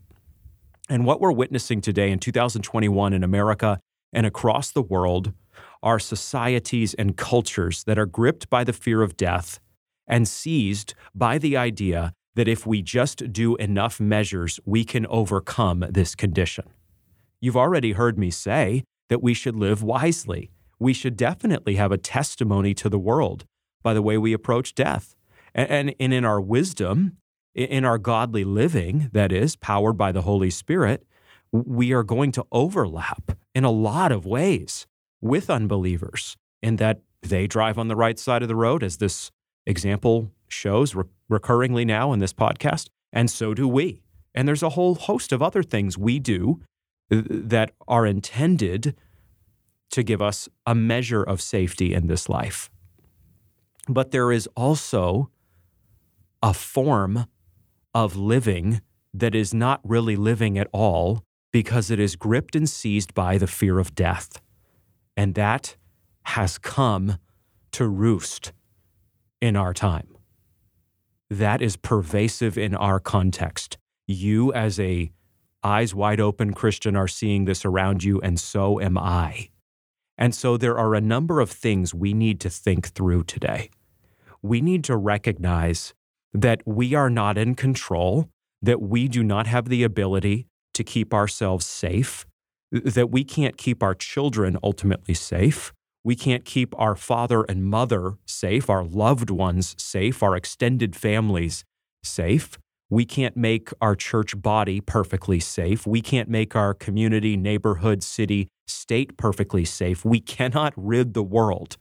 And 0.89 1.05
what 1.05 1.21
we're 1.21 1.33
witnessing 1.33 1.81
today 1.81 2.13
in 2.13 2.21
2021 2.21 3.13
in 3.13 3.25
America 3.25 3.81
and 4.13 4.25
across 4.25 4.71
the 4.71 4.83
world 4.83 5.33
are 5.82 5.99
societies 5.99 6.94
and 6.94 7.16
cultures 7.16 7.85
that 7.85 7.99
are 7.99 8.06
gripped 8.06 8.50
by 8.50 8.64
the 8.64 8.73
fear 8.73 9.02
of 9.02 9.16
death 9.16 9.61
and 10.06 10.26
seized 10.26 10.94
by 11.14 11.38
the 11.38 11.56
idea 11.56 12.12
that 12.35 12.49
if 12.49 12.66
we 12.66 12.82
just 12.82 13.32
do 13.32 13.56
enough 13.56 14.00
measures, 14.00 14.61
we 14.64 14.85
can 14.85 15.06
overcome 15.06 15.85
this 15.90 16.14
condition. 16.14 16.64
You've 17.40 17.56
already 17.56 17.92
heard 17.92 18.18
me 18.18 18.30
say 18.30 18.85
that 19.08 19.23
we 19.23 19.35
should 19.35 19.56
live 19.56 19.82
wisely. 19.82 20.50
We 20.78 20.92
should 20.92 21.16
definitely 21.16 21.76
have 21.76 21.92
a 21.92 21.99
testimony 21.99 22.75
to 22.75 22.88
the 22.88 22.99
world 22.99 23.44
by 23.82 23.94
the 23.94 24.02
way 24.02 24.18
we 24.18 24.32
approach 24.32 24.75
death. 24.75 25.14
And, 25.54 25.90
in 25.99 26.25
our 26.25 26.40
wisdom, 26.40 27.16
in 27.54 27.85
our 27.85 27.99
godly 27.99 28.44
living, 28.44 29.11
that 29.12 29.32
is, 29.32 29.56
powered 29.56 29.97
by 29.97 30.12
the 30.12 30.23
Holy 30.23 30.50
Spirit, 30.50 31.04
we 31.50 31.92
are 31.92 32.04
going 32.04 32.30
to 32.32 32.44
overlap 32.52 33.32
in 33.54 33.64
a 33.64 33.70
lot 33.70 34.12
of 34.12 34.26
ways 34.26 34.87
with 35.21 35.51
unbelievers 35.51 36.37
in 36.63 36.77
that 36.77 37.01
they 37.23 37.47
drive 37.47 37.79
on 37.79 37.89
the 37.89 37.97
right 37.97 38.19
side 38.19 38.43
of 38.43 38.49
the 38.49 38.57
road, 38.57 38.83
as 38.83 38.99
this 38.99 39.31
example 39.67 40.31
shows 40.49 40.95
re- 40.95 41.05
recurringly 41.31 41.87
now 41.87 42.13
in 42.13 42.21
this 42.21 42.33
podcast, 42.33 42.89
and 43.13 43.31
so 43.31 43.55
do 43.55 43.67
we. 43.69 44.03
And 44.35 44.47
there's 44.47 44.63
a 44.63 44.71
whole 44.71 44.95
host 44.95 45.33
of 45.33 45.43
other 45.43 45.63
things 45.63 45.99
we 45.99 46.19
do 46.19 46.61
uh, 47.11 47.23
that 47.29 47.73
are 47.87 48.07
intended 48.07 48.95
to 49.91 50.03
give 50.03 50.21
us 50.21 50.49
a 50.67 50.75
measure 50.75 51.23
of 51.23 51.41
safety 51.41 51.95
in 51.95 52.07
this 52.07 52.29
life. 52.29 52.71
But 53.89 54.11
there 54.11 54.31
is 54.31 54.49
also 54.55 55.31
a 56.43 56.53
form 56.53 57.27
of 57.95 58.17
living 58.17 58.81
that 59.15 59.35
is 59.35 59.55
not 59.55 59.81
really 59.83 60.15
living 60.15 60.59
at 60.59 60.69
all 60.73 61.25
because 61.51 61.91
it 61.91 61.99
is 61.99 62.15
gripped 62.15 62.55
and 62.55 62.69
seized 62.69 63.15
by 63.15 63.39
the 63.39 63.47
fear 63.47 63.79
of 63.79 63.95
death. 63.95 64.41
And 65.19 65.35
that 65.35 65.75
has 66.27 66.59
come 66.59 67.19
to 67.73 67.89
roost 67.89 68.53
in 69.41 69.57
our 69.57 69.75
time. 69.75 70.17
That 71.29 71.61
is 71.61 71.77
pervasive 71.77 72.57
in 72.57 72.77
our 72.77 73.01
context. 73.01 73.79
You, 74.07 74.53
as 74.53 74.79
a 74.79 75.11
eyes 75.65 75.93
wide 75.93 76.21
open 76.21 76.55
Christian, 76.55 76.95
are 76.95 77.09
seeing 77.09 77.47
this 77.47 77.65
around 77.65 78.05
you, 78.05 78.21
and 78.21 78.39
so 78.39 78.81
am 78.81 78.97
I. 78.97 79.49
And 80.17 80.37
so 80.37 80.57
there 80.57 80.79
are 80.79 80.95
a 80.95 81.01
number 81.01 81.41
of 81.41 81.51
things 81.51 81.93
we 81.93 82.15
need 82.15 82.39
to 82.43 82.49
think 82.49 82.91
through 82.91 83.25
today. 83.25 83.71
We 84.41 84.61
need 84.61 84.85
to 84.85 84.97
recognize 84.97 85.95
that 86.33 86.63
we 86.65 86.95
are 86.95 87.11
not 87.11 87.37
in 87.37 87.57
control, 87.57 88.29
that 88.63 88.81
we 88.81 89.09
do 89.09 89.25
not 89.25 89.49
have 89.49 89.69
the 89.69 89.83
ability 89.83 90.47
to 90.75 90.85
keep 90.85 91.13
ourselves 91.13 91.67
safe, 91.67 92.25
that 92.71 93.11
we 93.11 93.25
can't 93.25 93.57
keep 93.57 93.83
our 93.83 93.95
children 93.95 94.59
ultimately 94.63 95.15
safe. 95.15 95.73
We 96.05 96.15
can't 96.15 96.45
keep 96.45 96.79
our 96.79 96.95
father 96.95 97.43
and 97.43 97.65
mother 97.65 98.15
safe, 98.27 98.71
our 98.71 98.85
loved 98.85 99.31
ones 99.31 99.75
safe, 99.79 100.23
our 100.23 100.37
extended 100.37 100.95
families 100.95 101.65
safe. 102.03 102.59
We 102.91 103.05
can't 103.05 103.37
make 103.37 103.71
our 103.81 103.95
church 103.95 104.41
body 104.41 104.81
perfectly 104.81 105.41
safe. 105.41 105.87
We 105.87 106.01
can't 106.01 106.29
make 106.29 106.57
our 106.57 106.73
community, 106.73 107.37
neighborhood, 107.37 108.03
city, 108.03 108.49
state 108.67 109.17
perfectly 109.17 109.65
safe. 109.65 110.05
We 110.05 110.21
cannot 110.21 110.73
rid 110.77 111.13
the 111.13 111.23
world 111.23 111.77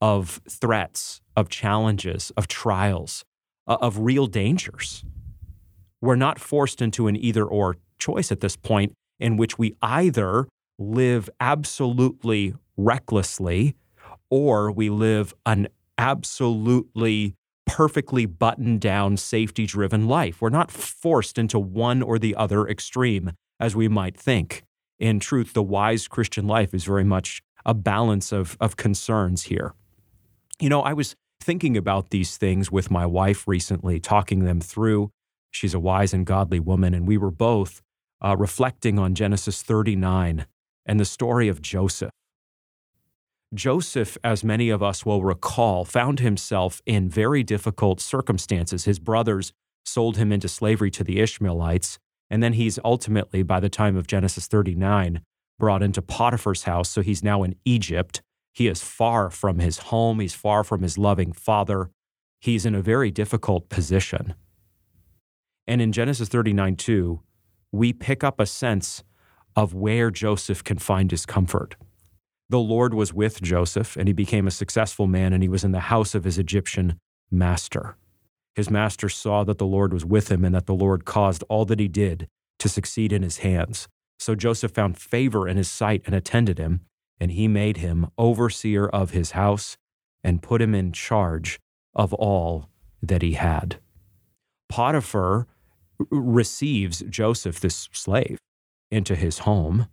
of 0.00 0.40
threats, 0.48 1.20
of 1.36 1.48
challenges, 1.48 2.32
of 2.36 2.48
trials, 2.48 3.24
uh, 3.66 3.76
of 3.80 3.98
real 3.98 4.26
dangers. 4.26 5.04
We're 6.00 6.16
not 6.16 6.38
forced 6.38 6.80
into 6.82 7.06
an 7.06 7.16
either 7.16 7.44
or 7.44 7.76
choice 7.98 8.32
at 8.32 8.40
this 8.40 8.56
point 8.56 8.94
in 9.22 9.36
which 9.36 9.58
we 9.58 9.76
either 9.80 10.48
live 10.78 11.30
absolutely 11.40 12.54
recklessly 12.76 13.76
or 14.30 14.72
we 14.72 14.90
live 14.90 15.32
an 15.46 15.68
absolutely 15.96 17.34
perfectly 17.66 18.26
buttoned 18.26 18.80
down, 18.80 19.16
safety 19.16 19.64
driven 19.64 20.08
life. 20.08 20.40
We're 20.40 20.48
not 20.48 20.70
forced 20.70 21.38
into 21.38 21.58
one 21.58 22.02
or 22.02 22.18
the 22.18 22.34
other 22.34 22.66
extreme 22.66 23.32
as 23.60 23.76
we 23.76 23.88
might 23.88 24.16
think. 24.16 24.64
In 24.98 25.20
truth, 25.20 25.52
the 25.52 25.62
wise 25.62 26.08
Christian 26.08 26.46
life 26.46 26.74
is 26.74 26.84
very 26.84 27.04
much 27.04 27.42
a 27.64 27.74
balance 27.74 28.32
of, 28.32 28.56
of 28.60 28.76
concerns 28.76 29.44
here. 29.44 29.74
You 30.58 30.68
know, 30.68 30.82
I 30.82 30.92
was 30.92 31.14
thinking 31.40 31.76
about 31.76 32.10
these 32.10 32.36
things 32.36 32.72
with 32.72 32.90
my 32.90 33.06
wife 33.06 33.46
recently, 33.46 34.00
talking 34.00 34.44
them 34.44 34.60
through. 34.60 35.10
She's 35.50 35.74
a 35.74 35.80
wise 35.80 36.12
and 36.12 36.26
godly 36.26 36.60
woman, 36.60 36.94
and 36.94 37.06
we 37.06 37.18
were 37.18 37.30
both 37.30 37.82
uh, 38.24 38.36
reflecting 38.36 38.98
on 38.98 39.14
Genesis 39.14 39.62
39 39.62 40.46
and 40.86 41.00
the 41.00 41.04
story 41.04 41.48
of 41.48 41.60
Joseph. 41.60 42.10
Joseph, 43.54 44.16
as 44.24 44.42
many 44.42 44.70
of 44.70 44.82
us 44.82 45.04
will 45.04 45.22
recall, 45.22 45.84
found 45.84 46.20
himself 46.20 46.80
in 46.86 47.10
very 47.10 47.42
difficult 47.42 48.00
circumstances. 48.00 48.84
His 48.84 48.98
brothers 48.98 49.52
sold 49.84 50.16
him 50.16 50.32
into 50.32 50.48
slavery 50.48 50.90
to 50.92 51.04
the 51.04 51.20
Ishmaelites, 51.20 51.98
and 52.30 52.42
then 52.42 52.54
he's 52.54 52.78
ultimately, 52.84 53.42
by 53.42 53.60
the 53.60 53.68
time 53.68 53.96
of 53.96 54.06
Genesis 54.06 54.46
39, 54.46 55.20
brought 55.58 55.82
into 55.82 56.00
Potiphar's 56.00 56.62
house. 56.62 56.88
So 56.88 57.02
he's 57.02 57.22
now 57.22 57.42
in 57.42 57.56
Egypt. 57.64 58.22
He 58.52 58.68
is 58.68 58.82
far 58.82 59.28
from 59.28 59.58
his 59.58 59.78
home, 59.78 60.20
he's 60.20 60.34
far 60.34 60.64
from 60.64 60.82
his 60.82 60.96
loving 60.96 61.32
father. 61.32 61.90
He's 62.40 62.64
in 62.64 62.74
a 62.74 62.82
very 62.82 63.10
difficult 63.10 63.68
position. 63.68 64.34
And 65.66 65.80
in 65.80 65.92
Genesis 65.92 66.28
39 66.28 66.76
2, 66.76 67.20
we 67.72 67.92
pick 67.92 68.22
up 68.22 68.38
a 68.38 68.46
sense 68.46 69.02
of 69.56 69.74
where 69.74 70.10
Joseph 70.10 70.62
can 70.62 70.78
find 70.78 71.10
his 71.10 71.26
comfort. 71.26 71.74
The 72.48 72.60
Lord 72.60 72.92
was 72.92 73.14
with 73.14 73.40
Joseph, 73.40 73.96
and 73.96 74.06
he 74.06 74.12
became 74.12 74.46
a 74.46 74.50
successful 74.50 75.06
man, 75.06 75.32
and 75.32 75.42
he 75.42 75.48
was 75.48 75.64
in 75.64 75.72
the 75.72 75.80
house 75.80 76.14
of 76.14 76.24
his 76.24 76.38
Egyptian 76.38 76.98
master. 77.30 77.96
His 78.54 78.70
master 78.70 79.08
saw 79.08 79.44
that 79.44 79.56
the 79.56 79.66
Lord 79.66 79.92
was 79.92 80.04
with 80.04 80.30
him 80.30 80.44
and 80.44 80.54
that 80.54 80.66
the 80.66 80.74
Lord 80.74 81.06
caused 81.06 81.42
all 81.48 81.64
that 81.64 81.80
he 81.80 81.88
did 81.88 82.28
to 82.58 82.68
succeed 82.68 83.12
in 83.12 83.22
his 83.22 83.38
hands. 83.38 83.88
So 84.18 84.34
Joseph 84.34 84.72
found 84.72 84.98
favor 84.98 85.48
in 85.48 85.56
his 85.56 85.70
sight 85.70 86.02
and 86.04 86.14
attended 86.14 86.58
him, 86.58 86.82
and 87.18 87.32
he 87.32 87.48
made 87.48 87.78
him 87.78 88.08
overseer 88.18 88.86
of 88.86 89.10
his 89.12 89.30
house 89.30 89.78
and 90.22 90.42
put 90.42 90.60
him 90.60 90.74
in 90.74 90.92
charge 90.92 91.58
of 91.94 92.12
all 92.12 92.68
that 93.02 93.22
he 93.22 93.32
had. 93.32 93.78
Potiphar 94.68 95.46
receives 96.10 97.02
Joseph, 97.08 97.60
this 97.60 97.88
slave, 97.92 98.38
into 98.90 99.14
his 99.14 99.40
home. 99.40 99.86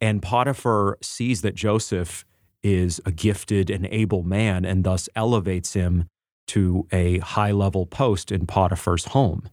And 0.00 0.22
Potiphar 0.22 0.98
sees 1.02 1.42
that 1.42 1.54
Joseph 1.54 2.24
is 2.62 3.00
a 3.04 3.12
gifted 3.12 3.70
and 3.70 3.86
able 3.86 4.22
man 4.22 4.64
and 4.64 4.84
thus 4.84 5.08
elevates 5.14 5.74
him 5.74 6.06
to 6.46 6.86
a 6.92 7.18
high 7.18 7.52
level 7.52 7.86
post 7.86 8.30
in 8.30 8.46
Potiphar's 8.46 9.06
home. 9.06 9.48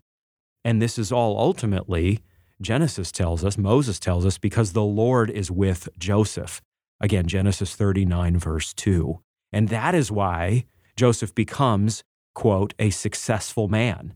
And 0.63 0.81
this 0.81 0.97
is 0.97 1.11
all 1.11 1.37
ultimately 1.37 2.19
Genesis 2.61 3.11
tells 3.11 3.43
us, 3.43 3.57
Moses 3.57 3.99
tells 3.99 4.25
us, 4.25 4.37
because 4.37 4.73
the 4.73 4.83
Lord 4.83 5.29
is 5.29 5.49
with 5.49 5.89
Joseph. 5.97 6.61
Again, 6.99 7.25
Genesis 7.27 7.75
39, 7.75 8.37
verse 8.37 8.73
2. 8.73 9.19
And 9.51 9.69
that 9.69 9.95
is 9.95 10.11
why 10.11 10.65
Joseph 10.95 11.33
becomes, 11.33 12.03
quote, 12.35 12.73
a 12.77 12.91
successful 12.91 13.67
man, 13.67 14.13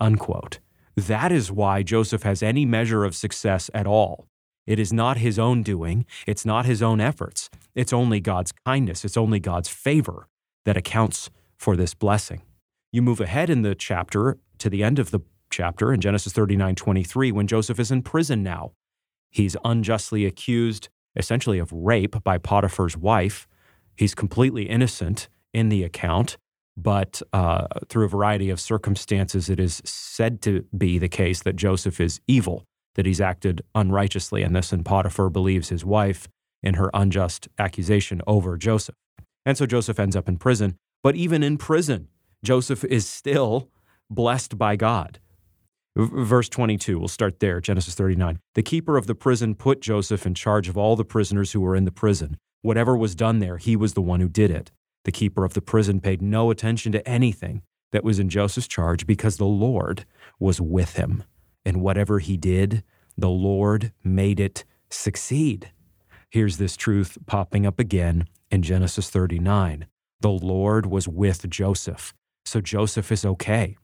unquote. 0.00 0.58
That 0.96 1.30
is 1.30 1.52
why 1.52 1.82
Joseph 1.82 2.24
has 2.24 2.42
any 2.42 2.64
measure 2.64 3.04
of 3.04 3.14
success 3.14 3.70
at 3.72 3.86
all. 3.86 4.26
It 4.66 4.78
is 4.78 4.92
not 4.92 5.16
his 5.16 5.38
own 5.38 5.62
doing, 5.62 6.04
it's 6.26 6.44
not 6.44 6.66
his 6.66 6.82
own 6.82 7.00
efforts. 7.00 7.48
It's 7.74 7.92
only 7.92 8.20
God's 8.20 8.52
kindness, 8.66 9.04
it's 9.04 9.16
only 9.16 9.40
God's 9.40 9.68
favor 9.68 10.28
that 10.64 10.76
accounts 10.76 11.30
for 11.56 11.76
this 11.76 11.94
blessing. 11.94 12.42
You 12.92 13.02
move 13.02 13.20
ahead 13.20 13.48
in 13.50 13.62
the 13.62 13.74
chapter 13.74 14.38
to 14.58 14.68
the 14.68 14.82
end 14.82 14.98
of 14.98 15.10
the 15.10 15.20
chapter 15.50 15.92
in 15.92 16.00
Genesis 16.00 16.32
39 16.32 16.74
23, 16.74 17.32
when 17.32 17.46
Joseph 17.46 17.78
is 17.78 17.90
in 17.90 18.02
prison 18.02 18.42
now. 18.42 18.72
He's 19.30 19.56
unjustly 19.64 20.26
accused, 20.26 20.88
essentially, 21.16 21.58
of 21.58 21.72
rape 21.72 22.22
by 22.24 22.38
Potiphar's 22.38 22.96
wife. 22.96 23.46
He's 23.96 24.14
completely 24.14 24.68
innocent 24.68 25.28
in 25.52 25.68
the 25.68 25.84
account, 25.84 26.36
but 26.82 27.20
uh, 27.32 27.66
through 27.88 28.04
a 28.04 28.08
variety 28.08 28.50
of 28.50 28.60
circumstances, 28.60 29.50
it 29.50 29.58
is 29.58 29.82
said 29.84 30.40
to 30.42 30.64
be 30.76 30.98
the 30.98 31.08
case 31.08 31.42
that 31.42 31.56
Joseph 31.56 32.00
is 32.00 32.20
evil, 32.26 32.64
that 32.94 33.06
he's 33.06 33.20
acted 33.20 33.62
unrighteously 33.74 34.42
in 34.42 34.52
this, 34.52 34.72
and 34.72 34.84
Potiphar 34.84 35.30
believes 35.30 35.68
his 35.68 35.84
wife 35.84 36.28
in 36.62 36.74
her 36.74 36.90
unjust 36.94 37.48
accusation 37.58 38.22
over 38.26 38.56
Joseph. 38.56 38.94
And 39.44 39.56
so 39.56 39.66
Joseph 39.66 39.98
ends 39.98 40.16
up 40.16 40.28
in 40.28 40.36
prison. 40.36 40.76
But 41.02 41.16
even 41.16 41.42
in 41.42 41.58
prison, 41.58 42.08
Joseph 42.44 42.84
is 42.84 43.06
still 43.06 43.68
blessed 44.10 44.58
by 44.58 44.76
God. 44.76 45.20
Verse 45.96 46.48
22, 46.48 46.98
we'll 46.98 47.08
start 47.08 47.40
there, 47.40 47.60
Genesis 47.60 47.94
39. 47.94 48.38
The 48.54 48.62
keeper 48.62 48.96
of 48.96 49.06
the 49.06 49.14
prison 49.14 49.54
put 49.54 49.80
Joseph 49.80 50.26
in 50.26 50.34
charge 50.34 50.68
of 50.68 50.76
all 50.78 50.94
the 50.94 51.04
prisoners 51.04 51.52
who 51.52 51.60
were 51.60 51.74
in 51.74 51.84
the 51.84 51.90
prison. 51.90 52.36
Whatever 52.62 52.96
was 52.96 53.14
done 53.14 53.40
there, 53.40 53.56
he 53.56 53.74
was 53.74 53.94
the 53.94 54.02
one 54.02 54.20
who 54.20 54.28
did 54.28 54.50
it. 54.50 54.70
The 55.04 55.12
keeper 55.12 55.44
of 55.44 55.54
the 55.54 55.62
prison 55.62 56.00
paid 56.00 56.20
no 56.22 56.50
attention 56.50 56.92
to 56.92 57.08
anything 57.08 57.62
that 57.92 58.04
was 58.04 58.18
in 58.18 58.28
Joseph's 58.28 58.68
charge 58.68 59.06
because 59.06 59.36
the 59.36 59.44
Lord 59.44 60.04
was 60.38 60.60
with 60.60 60.94
him. 60.94 61.24
And 61.64 61.80
whatever 61.80 62.18
he 62.18 62.36
did, 62.36 62.82
the 63.16 63.30
Lord 63.30 63.92
made 64.04 64.40
it 64.40 64.64
succeed. 64.90 65.70
Here's 66.30 66.58
this 66.58 66.76
truth 66.76 67.18
popping 67.26 67.66
up 67.66 67.78
again 67.78 68.26
in 68.50 68.62
Genesis 68.62 69.10
39. 69.10 69.86
The 70.20 70.30
Lord 70.30 70.86
was 70.86 71.08
with 71.08 71.48
Joseph. 71.48 72.14
So 72.44 72.60
Joseph 72.60 73.10
is 73.12 73.24
okay. 73.24 73.76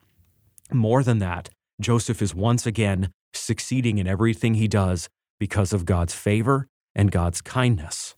More 0.73 1.03
than 1.03 1.19
that, 1.19 1.51
Joseph 1.81 2.23
is 2.23 2.35
once 2.35 2.67
again 2.67 3.11
succeeding 3.33 3.99
in 3.99 4.07
everything 4.07 4.55
he 4.55 4.69
does 4.69 5.09
because 5.39 5.73
of 5.73 5.85
God's 5.85 6.15
favor 6.15 6.69
and 6.95 7.11
God's 7.11 7.41
kindness. 7.41 8.15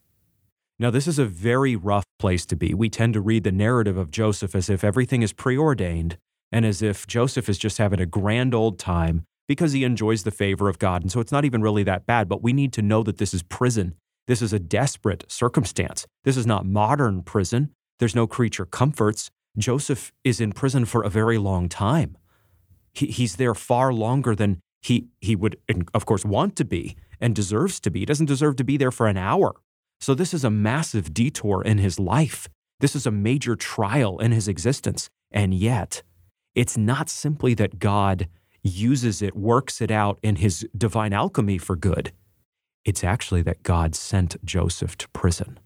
Now, 0.78 0.90
this 0.90 1.06
is 1.06 1.18
a 1.18 1.24
very 1.24 1.74
rough 1.74 2.04
place 2.18 2.44
to 2.46 2.56
be. 2.56 2.74
We 2.74 2.90
tend 2.90 3.14
to 3.14 3.20
read 3.20 3.44
the 3.44 3.52
narrative 3.52 3.96
of 3.96 4.10
Joseph 4.10 4.54
as 4.54 4.68
if 4.68 4.84
everything 4.84 5.22
is 5.22 5.32
preordained 5.32 6.18
and 6.52 6.66
as 6.66 6.82
if 6.82 7.06
Joseph 7.06 7.48
is 7.48 7.58
just 7.58 7.78
having 7.78 8.00
a 8.00 8.06
grand 8.06 8.54
old 8.54 8.78
time 8.78 9.24
because 9.48 9.72
he 9.72 9.84
enjoys 9.84 10.24
the 10.24 10.30
favor 10.30 10.68
of 10.68 10.78
God. 10.78 11.02
And 11.02 11.10
so 11.10 11.20
it's 11.20 11.32
not 11.32 11.46
even 11.46 11.62
really 11.62 11.82
that 11.84 12.06
bad, 12.06 12.28
but 12.28 12.42
we 12.42 12.52
need 12.52 12.72
to 12.74 12.82
know 12.82 13.02
that 13.04 13.16
this 13.16 13.32
is 13.32 13.42
prison. 13.42 13.94
This 14.26 14.42
is 14.42 14.52
a 14.52 14.58
desperate 14.58 15.24
circumstance. 15.28 16.06
This 16.24 16.36
is 16.36 16.46
not 16.46 16.66
modern 16.66 17.22
prison. 17.22 17.70
There's 17.98 18.16
no 18.16 18.26
creature 18.26 18.66
comforts. 18.66 19.30
Joseph 19.56 20.12
is 20.24 20.40
in 20.40 20.52
prison 20.52 20.84
for 20.84 21.02
a 21.02 21.08
very 21.08 21.38
long 21.38 21.68
time. 21.68 22.18
He, 22.92 23.06
he's 23.06 23.36
there 23.36 23.54
far 23.54 23.94
longer 23.94 24.34
than 24.34 24.60
he, 24.82 25.08
he 25.20 25.34
would, 25.34 25.56
of 25.94 26.04
course, 26.04 26.24
want 26.24 26.54
to 26.56 26.64
be 26.64 26.96
and 27.20 27.34
deserves 27.34 27.80
to 27.80 27.90
be. 27.90 28.00
He 28.00 28.06
doesn't 28.06 28.26
deserve 28.26 28.56
to 28.56 28.64
be 28.64 28.76
there 28.76 28.90
for 28.90 29.06
an 29.06 29.16
hour. 29.16 29.54
So, 30.00 30.14
this 30.14 30.34
is 30.34 30.44
a 30.44 30.50
massive 30.50 31.14
detour 31.14 31.62
in 31.62 31.78
his 31.78 31.98
life. 31.98 32.48
This 32.80 32.94
is 32.94 33.06
a 33.06 33.10
major 33.10 33.56
trial 33.56 34.18
in 34.18 34.32
his 34.32 34.48
existence. 34.48 35.08
And 35.30 35.54
yet, 35.54 36.02
it's 36.54 36.76
not 36.76 37.08
simply 37.08 37.54
that 37.54 37.78
God 37.78 38.28
uses 38.62 39.22
it, 39.22 39.36
works 39.36 39.80
it 39.80 39.90
out 39.90 40.18
in 40.22 40.36
his 40.36 40.66
divine 40.76 41.12
alchemy 41.12 41.58
for 41.58 41.76
good. 41.76 42.12
It's 42.84 43.04
actually 43.04 43.42
that 43.42 43.62
God 43.62 43.94
sent 43.94 44.44
Joseph 44.44 44.96
to 44.98 45.08
prison 45.10 45.58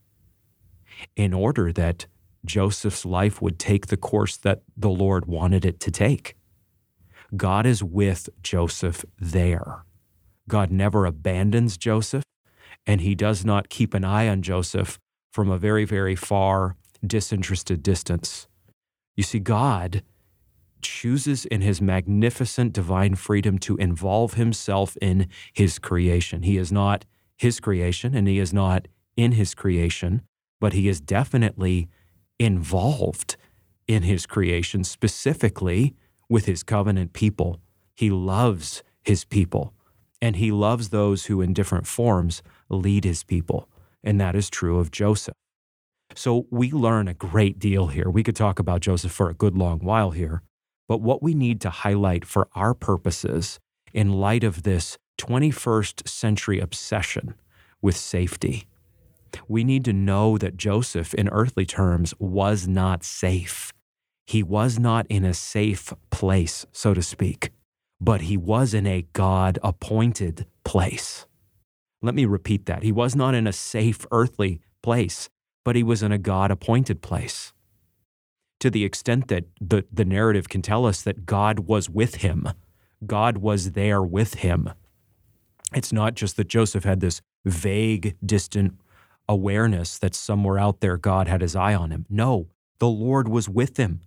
in 1.16 1.32
order 1.32 1.72
that 1.72 2.06
Joseph's 2.44 3.04
life 3.04 3.42
would 3.42 3.58
take 3.58 3.86
the 3.86 3.96
course 3.96 4.36
that 4.38 4.62
the 4.76 4.90
Lord 4.90 5.26
wanted 5.26 5.64
it 5.64 5.80
to 5.80 5.90
take. 5.90 6.36
God 7.36 7.66
is 7.66 7.82
with 7.82 8.28
Joseph 8.42 9.04
there. 9.18 9.84
God 10.48 10.70
never 10.70 11.06
abandons 11.06 11.76
Joseph 11.76 12.24
and 12.86 13.00
he 13.00 13.14
does 13.14 13.44
not 13.44 13.68
keep 13.68 13.94
an 13.94 14.04
eye 14.04 14.28
on 14.28 14.42
Joseph 14.42 14.98
from 15.32 15.50
a 15.50 15.58
very, 15.58 15.84
very 15.84 16.16
far, 16.16 16.76
disinterested 17.06 17.82
distance. 17.82 18.48
You 19.16 19.22
see, 19.22 19.38
God 19.38 20.02
chooses 20.82 21.44
in 21.44 21.60
his 21.60 21.80
magnificent 21.80 22.72
divine 22.72 23.14
freedom 23.14 23.58
to 23.58 23.76
involve 23.76 24.34
himself 24.34 24.96
in 25.00 25.28
his 25.52 25.78
creation. 25.78 26.42
He 26.42 26.56
is 26.56 26.72
not 26.72 27.04
his 27.36 27.60
creation 27.60 28.14
and 28.14 28.26
he 28.26 28.38
is 28.38 28.52
not 28.52 28.88
in 29.16 29.32
his 29.32 29.54
creation, 29.54 30.22
but 30.60 30.72
he 30.72 30.88
is 30.88 31.00
definitely 31.00 31.88
involved 32.38 33.36
in 33.86 34.02
his 34.02 34.24
creation, 34.24 34.84
specifically 34.84 35.94
with 36.28 36.46
his 36.46 36.62
covenant 36.62 37.12
people. 37.12 37.60
He 37.94 38.10
loves 38.10 38.82
his 39.02 39.24
people 39.24 39.74
and 40.22 40.36
he 40.36 40.52
loves 40.52 40.90
those 40.90 41.26
who, 41.26 41.40
in 41.40 41.52
different 41.52 41.86
forms, 41.86 42.42
lead 42.70 43.04
his 43.04 43.22
people. 43.22 43.68
And 44.02 44.20
that 44.20 44.34
is 44.34 44.48
true 44.48 44.78
of 44.78 44.90
Joseph. 44.90 45.34
So 46.14 46.46
we 46.50 46.70
learn 46.72 47.08
a 47.08 47.14
great 47.14 47.58
deal 47.58 47.88
here. 47.88 48.08
We 48.10 48.22
could 48.22 48.36
talk 48.36 48.58
about 48.58 48.80
Joseph 48.80 49.12
for 49.12 49.28
a 49.28 49.34
good 49.34 49.56
long 49.56 49.80
while 49.80 50.10
here. 50.10 50.42
But 50.88 51.00
what 51.00 51.22
we 51.22 51.34
need 51.34 51.60
to 51.60 51.70
highlight 51.70 52.24
for 52.24 52.48
our 52.54 52.74
purposes 52.74 53.60
in 53.92 54.12
light 54.12 54.42
of 54.42 54.64
this 54.64 54.96
21st 55.18 56.08
century 56.08 56.58
obsession 56.58 57.34
with 57.80 57.96
safety, 57.96 58.66
we 59.46 59.62
need 59.62 59.84
to 59.84 59.92
know 59.92 60.38
that 60.38 60.56
Joseph, 60.56 61.14
in 61.14 61.28
earthly 61.28 61.66
terms, 61.66 62.12
was 62.18 62.66
not 62.66 63.04
safe. 63.04 63.72
He 64.26 64.42
was 64.42 64.78
not 64.78 65.06
in 65.08 65.24
a 65.24 65.34
safe 65.34 65.92
place, 66.10 66.66
so 66.72 66.94
to 66.94 67.02
speak 67.02 67.52
but 68.00 68.22
he 68.22 68.36
was 68.36 68.72
in 68.72 68.86
a 68.86 69.06
God 69.12 69.58
appointed 69.62 70.46
place. 70.64 71.26
Let 72.02 72.14
me 72.14 72.24
repeat 72.24 72.66
that. 72.66 72.82
He 72.82 72.92
was 72.92 73.14
not 73.14 73.34
in 73.34 73.46
a 73.46 73.52
safe 73.52 74.06
earthly 74.10 74.60
place, 74.82 75.28
but 75.64 75.76
he 75.76 75.82
was 75.82 76.02
in 76.02 76.12
a 76.12 76.18
God 76.18 76.50
appointed 76.50 77.02
place. 77.02 77.52
To 78.60 78.70
the 78.70 78.84
extent 78.84 79.28
that 79.28 79.44
the, 79.60 79.84
the 79.92 80.04
narrative 80.04 80.48
can 80.48 80.62
tell 80.62 80.86
us 80.86 81.02
that 81.02 81.26
God 81.26 81.60
was 81.60 81.88
with 81.88 82.16
him, 82.16 82.48
God 83.06 83.38
was 83.38 83.72
there 83.72 84.02
with 84.02 84.34
him. 84.34 84.70
It's 85.74 85.92
not 85.92 86.14
just 86.14 86.36
that 86.36 86.48
Joseph 86.48 86.84
had 86.84 87.00
this 87.00 87.22
vague, 87.44 88.16
distant 88.24 88.78
awareness 89.28 89.96
that 89.98 90.14
somewhere 90.14 90.58
out 90.58 90.80
there 90.80 90.96
God 90.96 91.28
had 91.28 91.40
his 91.40 91.54
eye 91.54 91.74
on 91.74 91.90
him. 91.90 92.04
No, 92.10 92.48
the 92.78 92.88
Lord 92.88 93.28
was 93.28 93.48
with 93.48 93.76
him. 93.76 94.00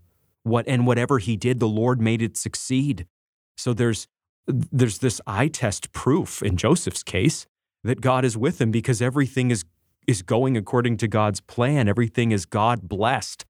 What 0.44 0.68
and 0.68 0.86
whatever 0.86 1.20
he 1.20 1.38
did, 1.38 1.60
the 1.60 1.68
Lord 1.68 2.02
made 2.02 2.22
it 2.22 2.36
succeed. 2.36 3.08
So 3.56 3.74
there's 3.74 4.08
there's 4.46 4.98
this 4.98 5.22
eye 5.26 5.48
test 5.48 5.94
proof 5.94 6.44
in 6.44 6.58
Joseph's 6.58 7.04
case 7.04 7.48
that 7.84 8.02
God 8.02 8.26
is 8.26 8.38
with 8.38 8.60
him 8.62 8.72
because 8.72 9.02
everything 9.02 9.52
is 9.52 9.66
is 10.06 10.22
going 10.22 10.58
according 10.58 10.98
to 10.98 11.08
God's 11.08 11.40
plan. 11.40 11.88
Everything 11.88 12.32
is 12.32 12.46
God 12.46 12.90
blessed 12.90 13.46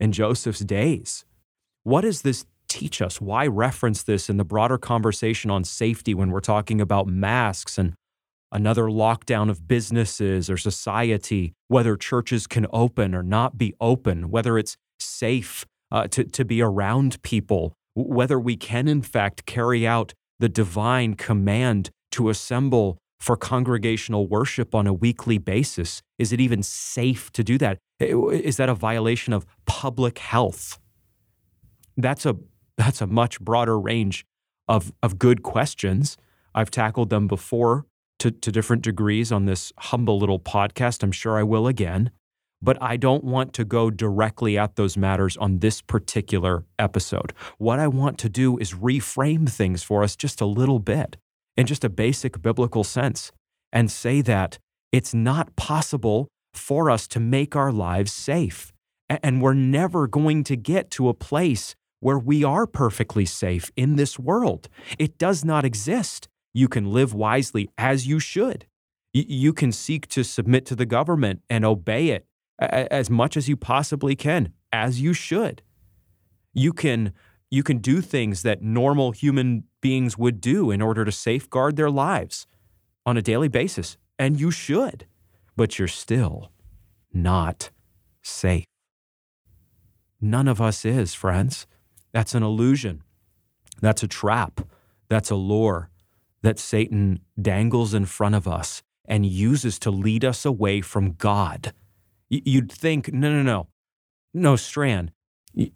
in 0.00 0.10
Joseph's 0.10 0.60
days. 0.60 1.26
What 1.82 2.00
does 2.00 2.22
this 2.22 2.46
teach 2.68 3.02
us? 3.02 3.20
Why 3.20 3.46
reference 3.46 4.02
this 4.02 4.30
in 4.30 4.36
the 4.36 4.44
broader 4.44 4.78
conversation 4.78 5.50
on 5.50 5.64
safety 5.64 6.14
when 6.14 6.30
we're 6.30 6.40
talking 6.40 6.80
about 6.80 7.06
masks 7.06 7.78
and 7.78 7.94
another 8.50 8.84
lockdown 8.84 9.50
of 9.50 9.68
businesses 9.68 10.48
or 10.48 10.56
society, 10.56 11.52
whether 11.68 11.96
churches 11.96 12.46
can 12.46 12.66
open 12.72 13.14
or 13.14 13.22
not 13.22 13.58
be 13.58 13.74
open, 13.80 14.30
whether 14.30 14.58
it's 14.58 14.76
safe 14.98 15.66
uh, 15.90 16.06
to, 16.08 16.24
to 16.24 16.44
be 16.44 16.62
around 16.62 17.20
people, 17.22 17.74
whether 17.94 18.38
we 18.38 18.56
can, 18.56 18.88
in 18.88 19.02
fact, 19.02 19.46
carry 19.46 19.86
out 19.86 20.14
the 20.38 20.48
divine 20.48 21.14
command 21.14 21.90
to 22.12 22.28
assemble 22.28 22.98
for 23.20 23.36
congregational 23.36 24.26
worship 24.26 24.74
on 24.74 24.86
a 24.86 24.92
weekly 24.92 25.38
basis? 25.38 26.02
Is 26.18 26.32
it 26.32 26.40
even 26.40 26.62
safe 26.62 27.32
to 27.32 27.44
do 27.44 27.58
that? 27.58 27.78
Is 28.00 28.56
that 28.56 28.68
a 28.68 28.74
violation 28.74 29.32
of 29.32 29.46
public 29.66 30.18
health? 30.18 30.78
That's 31.96 32.24
a, 32.26 32.36
that's 32.76 33.00
a 33.00 33.06
much 33.06 33.40
broader 33.40 33.78
range 33.78 34.24
of, 34.68 34.92
of 35.02 35.18
good 35.18 35.42
questions. 35.42 36.16
I've 36.54 36.70
tackled 36.70 37.10
them 37.10 37.26
before 37.26 37.86
to, 38.20 38.30
to 38.30 38.52
different 38.52 38.82
degrees 38.82 39.32
on 39.32 39.46
this 39.46 39.72
humble 39.78 40.18
little 40.18 40.38
podcast. 40.38 41.02
I'm 41.02 41.12
sure 41.12 41.38
I 41.38 41.42
will 41.42 41.66
again 41.66 42.10
but 42.60 42.80
I 42.82 42.96
don't 42.96 43.24
want 43.24 43.52
to 43.54 43.64
go 43.64 43.90
directly 43.90 44.58
at 44.58 44.76
those 44.76 44.96
matters 44.96 45.36
on 45.36 45.58
this 45.58 45.80
particular 45.80 46.64
episode. 46.78 47.32
What 47.58 47.78
I 47.78 47.88
want 47.88 48.18
to 48.18 48.28
do 48.28 48.58
is 48.58 48.74
reframe 48.74 49.48
things 49.48 49.82
for 49.82 50.02
us 50.02 50.16
just 50.16 50.40
a 50.40 50.46
little 50.46 50.78
bit 50.78 51.16
in 51.58 51.66
just 51.66 51.84
a 51.84 51.90
basic 51.90 52.40
biblical 52.40 52.84
sense 52.84 53.32
and 53.72 53.90
say 53.90 54.22
that 54.22 54.58
it's 54.92 55.12
not 55.12 55.54
possible 55.56 56.28
for 56.54 56.88
us 56.88 57.06
to 57.08 57.20
make 57.20 57.56
our 57.56 57.72
lives 57.72 58.12
safe. 58.12 58.72
And 59.10 59.42
we're 59.42 59.54
never 59.54 60.06
going 60.06 60.44
to 60.44 60.56
get 60.56 60.90
to 60.92 61.08
a 61.08 61.14
place 61.14 61.74
where 62.00 62.18
we 62.18 62.44
are 62.44 62.66
perfectly 62.66 63.24
safe 63.24 63.72
in 63.76 63.96
this 63.96 64.18
world. 64.18 64.68
It 64.98 65.18
does 65.18 65.44
not 65.44 65.64
exist. 65.64 66.28
You 66.54 66.68
can 66.68 66.92
live 66.92 67.12
wisely 67.12 67.68
as 67.76 68.06
you 68.06 68.20
should. 68.20 68.66
You 69.12 69.52
can 69.52 69.72
seek 69.72 70.06
to 70.08 70.22
submit 70.22 70.64
to 70.66 70.76
the 70.76 70.86
government 70.86 71.42
and 71.50 71.64
obey 71.64 72.10
it 72.10 72.24
as 72.60 73.10
much 73.10 73.36
as 73.36 73.48
you 73.48 73.56
possibly 73.56 74.14
can, 74.14 74.52
as 74.72 75.00
you 75.00 75.12
should. 75.12 75.62
You 76.54 76.72
can 76.72 77.12
you 77.50 77.62
can 77.62 77.78
do 77.78 78.00
things 78.00 78.42
that 78.42 78.62
normal 78.62 79.12
human 79.12 79.64
beings 79.80 80.18
would 80.18 80.40
do 80.40 80.70
in 80.70 80.82
order 80.82 81.04
to 81.04 81.12
safeguard 81.12 81.76
their 81.76 81.90
lives 81.90 82.46
on 83.06 83.16
a 83.16 83.22
daily 83.22 83.48
basis, 83.48 83.96
and 84.18 84.38
you 84.38 84.50
should, 84.50 85.06
but 85.56 85.78
you're 85.78 85.88
still 85.88 86.50
not 87.12 87.70
safe. 88.22 88.64
None 90.20 90.48
of 90.48 90.60
us 90.60 90.84
is, 90.84 91.14
friends. 91.14 91.66
That's 92.12 92.34
an 92.34 92.42
illusion. 92.42 93.02
That's 93.80 94.02
a 94.02 94.08
trap. 94.08 94.60
That's 95.08 95.30
a 95.30 95.36
lure 95.36 95.90
that 96.42 96.58
Satan 96.58 97.20
dangles 97.40 97.94
in 97.94 98.04
front 98.04 98.34
of 98.34 98.46
us 98.46 98.82
and 99.04 99.24
uses 99.24 99.78
to 99.78 99.90
lead 99.90 100.24
us 100.24 100.44
away 100.44 100.80
from 100.80 101.12
God 101.12 101.72
you'd 102.28 102.70
think, 102.70 103.12
no, 103.12 103.30
no, 103.30 103.42
no, 103.42 103.68
no, 104.34 104.56
Strachan, 104.56 105.10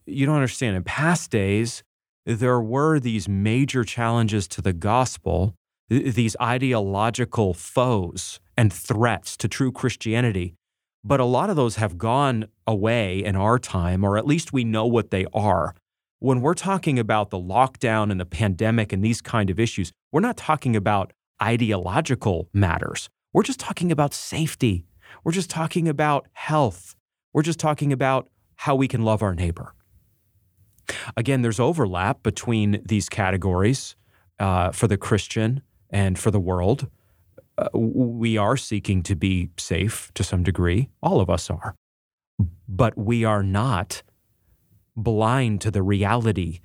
you 0.07 0.27
don't 0.27 0.37
understand. 0.37 0.77
In 0.77 0.85
past 0.85 1.31
days, 1.31 1.83
there 2.25 2.61
were 2.61 3.01
these 3.01 3.29
major 3.29 3.83
challenges 3.83 4.47
to 4.49 4.63
the 4.63 4.73
gospel, 4.73 5.55
these 5.89 6.37
ideological 6.41 7.53
foes 7.53 8.39
and 8.57 8.73
threats 8.73 9.37
to 9.39 9.49
true 9.49 9.73
Christianity. 9.73 10.55
But 11.05 11.19
a 11.19 11.25
lot 11.25 11.51
of 11.51 11.57
those 11.57 11.77
have 11.77 11.99
gone 11.99 12.47
away 12.65 13.25
in 13.25 13.35
our 13.35 13.59
time, 13.59 14.05
or 14.05 14.17
at 14.17 14.27
least 14.27 14.53
we 14.53 14.63
know 14.63 14.87
what 14.87 15.11
they 15.11 15.27
are. 15.35 15.75
when 16.23 16.41
we're 16.41 16.55
talking 16.55 17.01
about 17.01 17.31
the 17.31 17.39
lockdown 17.39 18.13
and 18.13 18.21
the 18.21 18.25
pandemic 18.25 18.93
and 18.93 19.05
these 19.05 19.21
kind 19.21 19.51
of 19.51 19.59
issues, 19.59 19.91
we're 20.13 20.21
not 20.21 20.37
talking 20.37 20.77
about 20.77 21.13
ideological 21.43 22.49
matters. 22.53 23.09
We're 23.33 23.43
just 23.43 23.59
talking 23.59 23.91
about 23.91 24.15
safety. 24.15 24.85
We're 25.25 25.33
just 25.33 25.51
talking 25.51 25.89
about 25.89 26.29
health. 26.35 26.95
We're 27.33 27.43
just 27.43 27.59
talking 27.59 27.93
about 27.93 28.29
how 28.63 28.77
we 28.77 28.87
can 28.87 29.03
love 29.03 29.23
our 29.23 29.35
neighbor. 29.35 29.75
Again, 31.17 31.43
there's 31.43 31.59
overlap 31.59 32.23
between 32.23 32.81
these 32.87 33.09
categories 33.09 33.97
uh, 34.39 34.71
for 34.71 34.87
the 34.87 34.97
Christian 34.97 35.63
and 35.91 36.17
for 36.17 36.31
the 36.31 36.39
world. 36.39 36.89
Uh, 37.59 37.77
we 37.77 38.37
are 38.37 38.57
seeking 38.57 39.03
to 39.03 39.17
be 39.17 39.51
safe 39.59 40.13
to 40.15 40.23
some 40.23 40.45
degree. 40.45 40.91
All 41.03 41.21
of 41.21 41.29
us 41.29 41.51
are. 41.51 41.75
But 42.69 42.97
we 42.97 43.25
are 43.25 43.43
not 43.43 44.05
blind 44.95 45.61
to 45.63 45.73
the 45.73 45.83
reality 45.83 46.61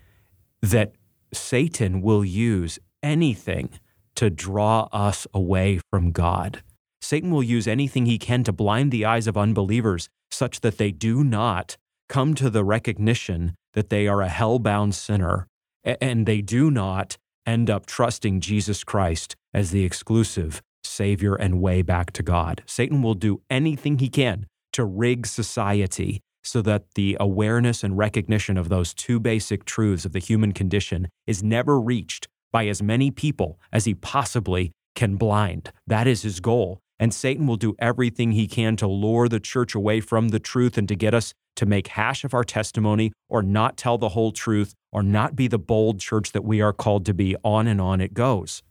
that 0.62 0.94
Satan 1.34 2.04
will 2.04 2.24
use 2.24 2.78
anything 3.02 3.72
to 4.18 4.30
draw 4.30 4.88
us 4.92 5.26
away 5.34 5.80
from 5.90 6.12
God. 6.12 6.62
Satan 7.02 7.32
will 7.32 7.42
use 7.42 7.68
anything 7.68 8.06
he 8.06 8.20
can 8.20 8.44
to 8.44 8.54
blind 8.54 8.92
the 8.92 9.04
eyes 9.04 9.26
of 9.26 9.36
unbelievers 9.36 10.10
such 10.30 10.62
that 10.62 10.78
they 10.78 10.92
do 10.92 11.24
not 11.24 11.76
come 12.10 12.34
to 12.36 12.50
the 12.50 12.64
recognition 12.64 13.56
that 13.74 13.90
they 13.90 14.08
are 14.08 14.22
a 14.22 14.30
hell-bound 14.30 14.96
sinner 14.96 15.48
and 15.84 16.26
they 16.26 16.42
do 16.42 16.72
not 16.72 17.18
end 17.46 17.70
up 17.70 17.86
trusting 17.86 18.42
Jesus 18.42 18.84
Christ 18.84 19.36
as 19.54 19.72
the 19.72 19.84
exclusive 19.86 20.62
Savior 20.84 21.36
and 21.36 21.62
way 21.62 21.82
back 21.82 22.12
to 22.14 22.24
God. 22.24 22.64
Satan 22.66 23.02
will 23.02 23.14
do 23.14 23.42
anything 23.50 24.00
he 24.00 24.10
can 24.10 24.48
to 24.74 24.86
rig 24.86 25.26
society 25.26 26.22
so 26.44 26.62
that 26.62 26.86
the 26.96 27.18
awareness 27.20 27.84
and 27.84 27.98
recognition 27.98 28.58
of 28.58 28.70
those 28.70 28.94
two 28.94 29.20
basic 29.20 29.66
truths 29.66 30.06
of 30.06 30.14
the 30.14 30.20
human 30.20 30.54
condition 30.54 31.10
is 31.26 31.44
never 31.44 31.80
reached 31.80 32.28
by 32.52 32.68
as 32.68 32.82
many 32.82 33.12
people 33.12 33.60
as 33.72 33.86
he 33.86 33.94
possibly 33.94 34.72
can 34.96 35.18
blind. 35.18 35.72
That 35.86 36.08
is 36.08 36.22
his 36.22 36.40
goal. 36.40 36.80
And 37.00 37.14
Satan 37.14 37.48
will 37.48 37.58
do 37.58 37.76
everything 37.80 38.32
he 38.32 38.48
can 38.48 38.76
to 38.78 38.88
lure 38.88 39.30
the 39.30 39.40
church 39.40 39.76
away 39.76 40.02
from 40.02 40.30
the 40.30 40.40
truth 40.40 40.78
and 40.78 40.88
to 40.88 40.96
get 40.96 41.14
us 41.14 41.34
to 41.58 41.66
make 41.66 41.88
hash 41.88 42.24
of 42.24 42.34
our 42.34 42.44
testimony 42.44 43.12
or 43.30 43.42
not 43.42 43.78
tell 43.78 43.98
the 43.98 44.10
whole 44.10 44.32
truth 44.32 44.74
or 44.92 45.04
not 45.04 45.36
be 45.36 45.48
the 45.48 45.60
bold 45.60 46.00
church 46.00 46.32
that 46.32 46.44
we 46.44 46.62
are 46.62 46.74
called 46.74 47.06
to 47.06 47.14
be. 47.14 47.36
On 47.44 47.68
and 47.68 47.82
on 47.82 48.02
it 48.02 48.14
goes. 48.14 48.64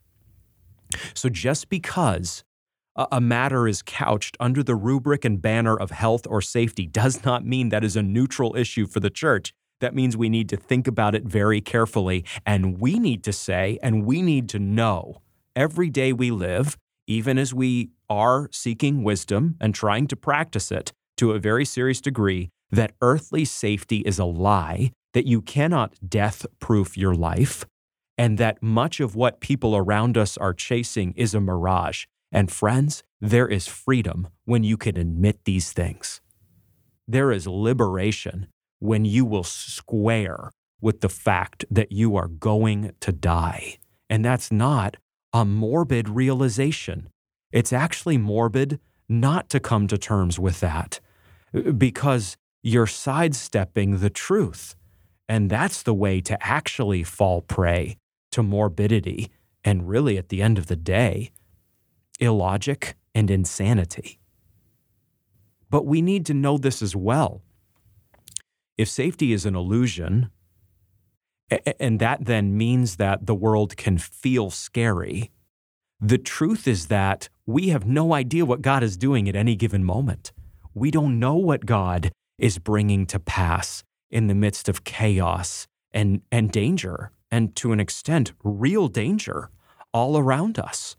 So 1.15 1.29
just 1.29 1.69
because 1.69 2.45
a 2.97 3.21
matter 3.21 3.69
is 3.69 3.83
couched 3.83 4.37
under 4.41 4.62
the 4.62 4.75
rubric 4.75 5.25
and 5.25 5.43
banner 5.43 5.77
of 5.77 5.91
health 5.91 6.27
or 6.27 6.41
safety 6.41 6.87
does 6.87 7.25
not 7.25 7.45
mean 7.45 7.69
that 7.69 7.85
is 7.85 7.97
a 7.97 8.03
neutral 8.03 8.57
issue 8.57 8.87
for 8.87 9.01
the 9.01 9.11
church. 9.11 9.53
That 9.81 9.95
means 9.95 10.17
we 10.17 10.31
need 10.31 10.49
to 10.49 10.57
think 10.57 10.87
about 10.87 11.15
it 11.15 11.25
very 11.25 11.61
carefully. 11.61 12.25
And 12.47 12.79
we 12.79 12.99
need 12.99 13.23
to 13.25 13.33
say, 13.33 13.79
and 13.83 14.07
we 14.07 14.23
need 14.23 14.49
to 14.51 14.59
know 14.59 15.21
every 15.55 15.91
day 15.91 16.12
we 16.12 16.31
live, 16.31 16.79
even 17.07 17.38
as 17.38 17.55
we 17.55 17.90
are 18.09 18.49
seeking 18.53 19.03
wisdom 19.03 19.57
and 19.61 19.75
trying 19.75 20.07
to 20.09 20.16
practice 20.16 20.71
it 20.71 20.92
to 21.16 21.33
a 21.33 21.38
very 21.38 21.64
serious 21.64 22.01
degree, 22.01 22.51
that 22.71 22.92
earthly 23.01 23.45
safety 23.45 23.99
is 23.99 24.19
a 24.19 24.25
lie, 24.25 24.90
that 25.14 25.27
you 25.27 25.40
cannot 25.40 25.95
death 26.07 26.47
proof 26.61 26.97
your 26.97 27.14
life, 27.14 27.64
and 28.19 28.38
that 28.38 28.62
much 28.62 29.01
of 29.01 29.14
what 29.14 29.40
people 29.40 29.77
around 29.77 30.16
us 30.16 30.37
are 30.37 30.55
chasing 30.55 31.12
is 31.16 31.35
a 31.35 31.40
mirage. 31.40 32.05
And 32.33 32.51
friends, 32.51 33.03
there 33.21 33.49
is 33.49 33.66
freedom 33.66 34.29
when 34.45 34.64
you 34.64 34.77
can 34.77 34.97
admit 34.97 35.45
these 35.45 35.73
things. 35.73 36.21
There 37.07 37.31
is 37.31 37.47
liberation 37.47 38.49
when 38.79 39.05
you 39.05 39.25
will 39.25 39.45
square 39.45 40.51
with 40.81 41.01
the 41.01 41.09
fact 41.09 41.64
that 41.71 41.92
you 41.92 42.16
are 42.16 42.29
going 42.29 42.92
to 43.01 43.12
die. 43.12 43.79
And 44.11 44.25
that's 44.25 44.53
not 44.53 44.97
a 45.33 45.45
morbid 45.45 46.09
realization. 46.09 47.09
It's 47.53 47.73
actually 47.73 48.19
morbid 48.19 48.81
not 49.09 49.49
to 49.51 49.61
come 49.61 49.87
to 49.89 49.99
terms 49.99 50.39
with 50.39 50.61
that 50.61 51.01
because 51.77 52.37
you're 52.62 52.87
sidestepping 52.87 53.99
the 53.99 54.11
truth. 54.11 54.75
And 55.29 55.51
that's 55.51 55.83
the 55.83 55.95
way 55.95 56.21
to 56.23 56.37
actually 56.45 57.03
fall 57.03 57.41
prey 57.41 57.97
to 58.33 58.43
morbidity 58.43 59.31
and 59.65 59.89
really, 59.89 60.17
at 60.17 60.29
the 60.29 60.43
end 60.43 60.59
of 60.59 60.69
the 60.69 60.77
day, 60.77 61.33
illogic 62.21 62.95
and 63.15 63.31
insanity. 63.31 64.21
But 65.71 65.85
we 65.85 66.01
need 66.01 66.25
to 66.27 66.35
know 66.35 66.57
this 66.57 66.83
as 66.83 66.95
well. 66.95 67.43
If 68.79 68.89
safety 68.89 69.33
is 69.33 69.45
an 69.45 69.57
illusion, 69.57 70.31
and 71.79 72.01
that 72.01 72.25
then 72.25 72.57
means 72.57 72.97
that 72.97 73.27
the 73.27 73.35
world 73.35 73.77
can 73.77 73.99
feel 73.99 74.51
scary, 74.51 75.31
the 76.01 76.19
truth 76.19 76.67
is 76.67 76.87
that 76.87 77.29
we 77.47 77.69
have 77.69 77.87
no 77.87 78.13
idea 78.13 78.45
what 78.45 78.63
God 78.63 78.83
is 78.83 78.97
doing 78.97 79.29
at 79.29 79.37
any 79.37 79.57
given 79.57 79.85
moment. 79.85 80.33
We 80.75 80.91
don't 80.91 81.19
know 81.19 81.37
what 81.37 81.65
God 81.65 82.11
is 82.39 82.59
bringing 82.59 83.07
to 83.07 83.19
pass 83.19 83.83
in 84.11 84.27
the 84.27 84.35
midst 84.35 84.69
of 84.69 84.85
chaos 84.85 85.67
and, 85.93 86.21
and 86.31 86.51
danger, 86.51 87.11
and 87.31 87.57
to 87.57 87.73
an 87.73 87.81
extent, 87.81 88.33
real 88.43 88.89
danger 88.89 89.51
all 89.93 90.19
around 90.19 90.59
us 90.59 90.97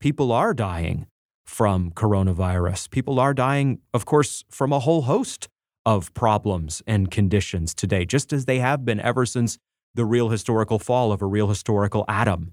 people 0.00 0.32
are 0.32 0.54
dying 0.54 1.06
from 1.44 1.90
coronavirus. 1.90 2.90
People 2.90 3.18
are 3.18 3.34
dying, 3.34 3.80
of 3.94 4.04
course, 4.04 4.44
from 4.50 4.72
a 4.72 4.80
whole 4.80 5.02
host 5.02 5.48
of 5.86 6.12
problems 6.14 6.82
and 6.86 7.10
conditions 7.10 7.74
today, 7.74 8.04
just 8.04 8.32
as 8.32 8.44
they 8.44 8.58
have 8.58 8.84
been 8.84 9.00
ever 9.00 9.24
since 9.24 9.58
the 9.94 10.04
real 10.04 10.28
historical 10.28 10.78
fall 10.78 11.12
of 11.12 11.22
a 11.22 11.26
real 11.26 11.48
historical 11.48 12.04
Adam. 12.08 12.52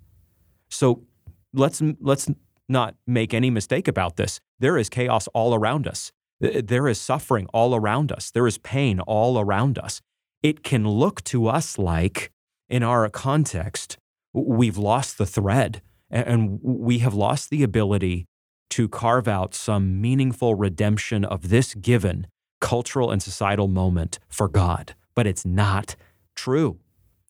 So 0.70 1.04
let's 1.54 1.82
let's 2.00 2.30
not 2.68 2.96
make 3.06 3.34
any 3.34 3.50
mistake 3.50 3.88
about 3.88 4.16
this. 4.18 4.40
There 4.60 4.78
is 4.78 4.90
chaos 4.90 5.28
all 5.34 5.54
around 5.54 5.88
us. 5.88 6.12
There 6.40 6.88
is 6.88 7.00
suffering 7.00 7.48
all 7.54 7.76
around 7.76 8.12
us. 8.12 8.32
There 8.32 8.48
is 8.48 8.58
pain 8.58 9.00
all 9.02 9.40
around 9.40 9.78
us. 9.78 10.02
It 10.42 10.64
can 10.64 10.88
look 10.88 11.24
to 11.26 11.48
us 11.48 11.78
like, 11.78 12.32
in 12.70 12.84
our 12.84 13.08
context, 13.10 13.98
we've 14.34 14.78
lost 14.78 15.18
the 15.18 15.26
thread 15.26 15.82
and 16.10 16.60
we 16.62 17.00
have 17.00 17.14
lost 17.14 17.50
the 17.50 17.64
ability 17.64 18.26
to 18.72 18.88
carve 18.90 19.28
out 19.28 19.54
some 19.56 20.02
meaningful 20.02 20.56
redemption 20.56 21.24
of 21.24 21.50
this 21.50 21.74
given 21.76 22.28
cultural 22.60 23.12
and 23.12 23.22
societal 23.22 23.68
moment 23.68 24.20
for 24.28 24.48
God. 24.48 24.96
But 25.16 25.28
it's 25.28 25.46
not 25.46 25.96
true. 26.36 26.80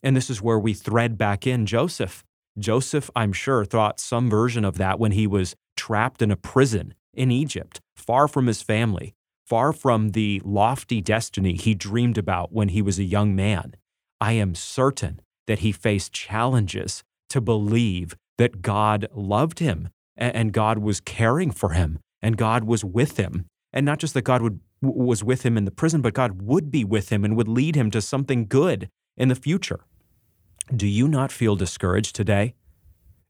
And 0.06 0.16
this 0.16 0.30
is 0.30 0.40
where 0.40 0.60
we 0.60 0.76
thread 0.76 1.18
back 1.18 1.48
in 1.48 1.66
Joseph. 1.66 2.24
Joseph, 2.60 3.10
I'm 3.16 3.34
sure, 3.34 3.66
thought 3.66 4.00
some 4.00 4.30
version 4.30 4.64
of 4.64 4.78
that 4.78 5.00
when 5.00 5.14
he 5.14 5.26
was 5.26 5.56
trapped 5.76 6.22
in 6.22 6.30
a 6.30 6.38
prison 6.38 6.94
in 7.16 7.32
Egypt, 7.32 7.82
far 7.96 8.28
from 8.28 8.46
his 8.46 8.62
family, 8.62 9.16
far 9.48 9.74
from 9.74 10.10
the 10.10 10.44
lofty 10.46 11.02
destiny 11.02 11.56
he 11.56 11.74
dreamed 11.74 12.20
about 12.20 12.54
when 12.54 12.70
he 12.70 12.84
was 12.84 13.00
a 13.00 13.04
young 13.04 13.36
man. 13.36 13.74
I 14.22 14.34
am 14.34 14.54
certain 14.54 15.22
that 15.48 15.60
he 15.60 15.72
faced 15.72 16.14
challenges 16.14 17.04
to 17.30 17.42
believe 17.42 18.16
that 18.38 18.62
God 18.62 19.08
loved 19.12 19.58
him 19.58 19.90
and 20.16 20.54
God 20.54 20.78
was 20.78 21.00
caring 21.00 21.50
for 21.50 21.72
him 21.72 21.98
and 22.22 22.38
God 22.38 22.64
was 22.64 22.86
with 22.86 23.18
him. 23.18 23.48
And 23.74 23.88
not 23.88 23.98
just 23.98 24.14
that 24.14 24.22
God 24.22 24.44
would, 24.44 24.60
was 24.84 25.24
with 25.24 25.42
him 25.42 25.58
in 25.58 25.66
the 25.66 25.72
prison, 25.72 26.04
but 26.04 26.14
God 26.14 26.44
would 26.44 26.70
be 26.70 26.86
with 26.86 27.10
him 27.10 27.26
and 27.26 27.36
would 27.36 27.48
lead 27.48 27.76
him 27.76 27.90
to 27.90 28.04
something 28.04 28.46
good 28.46 28.88
in 29.18 29.30
the 29.30 29.36
future. 29.36 29.80
Do 30.74 30.88
you 30.88 31.08
not 31.08 31.32
feel 31.32 31.56
discouraged 31.56 32.16
today? 32.16 32.56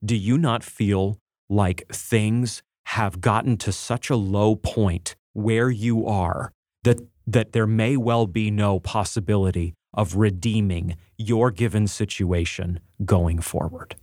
Do 0.04 0.16
you 0.16 0.38
not 0.38 0.64
feel 0.64 1.18
like 1.50 1.86
things 1.92 2.64
have 2.86 3.20
gotten 3.20 3.58
to 3.58 3.74
such 3.74 4.10
a 4.10 4.16
low 4.16 4.56
point 4.56 5.16
where 5.34 5.70
you 5.70 6.06
are 6.08 6.54
that, 6.84 7.00
that 7.28 7.52
there 7.52 7.68
may 7.68 7.98
well 7.98 8.26
be 8.26 8.52
no 8.52 8.80
possibility 8.80 9.74
of 9.94 10.16
redeeming 10.16 10.96
your 11.18 11.52
given 11.52 11.88
situation 11.88 12.80
going 13.04 13.42
forward? 13.42 13.96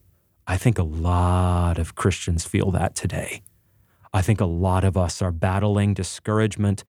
I 0.47 0.59
think 0.59 0.79
a 0.79 0.83
lot 0.83 1.79
of 1.79 1.95
Christians 1.95 2.45
feel 2.45 2.71
that 2.73 2.95
today. 2.95 3.42
I 4.12 4.21
think 4.21 4.42
a 4.42 4.47
lot 4.47 4.85
of 4.85 4.97
us 4.97 5.23
are 5.23 5.33
battling 5.33 5.95
discouragement, 5.95 6.85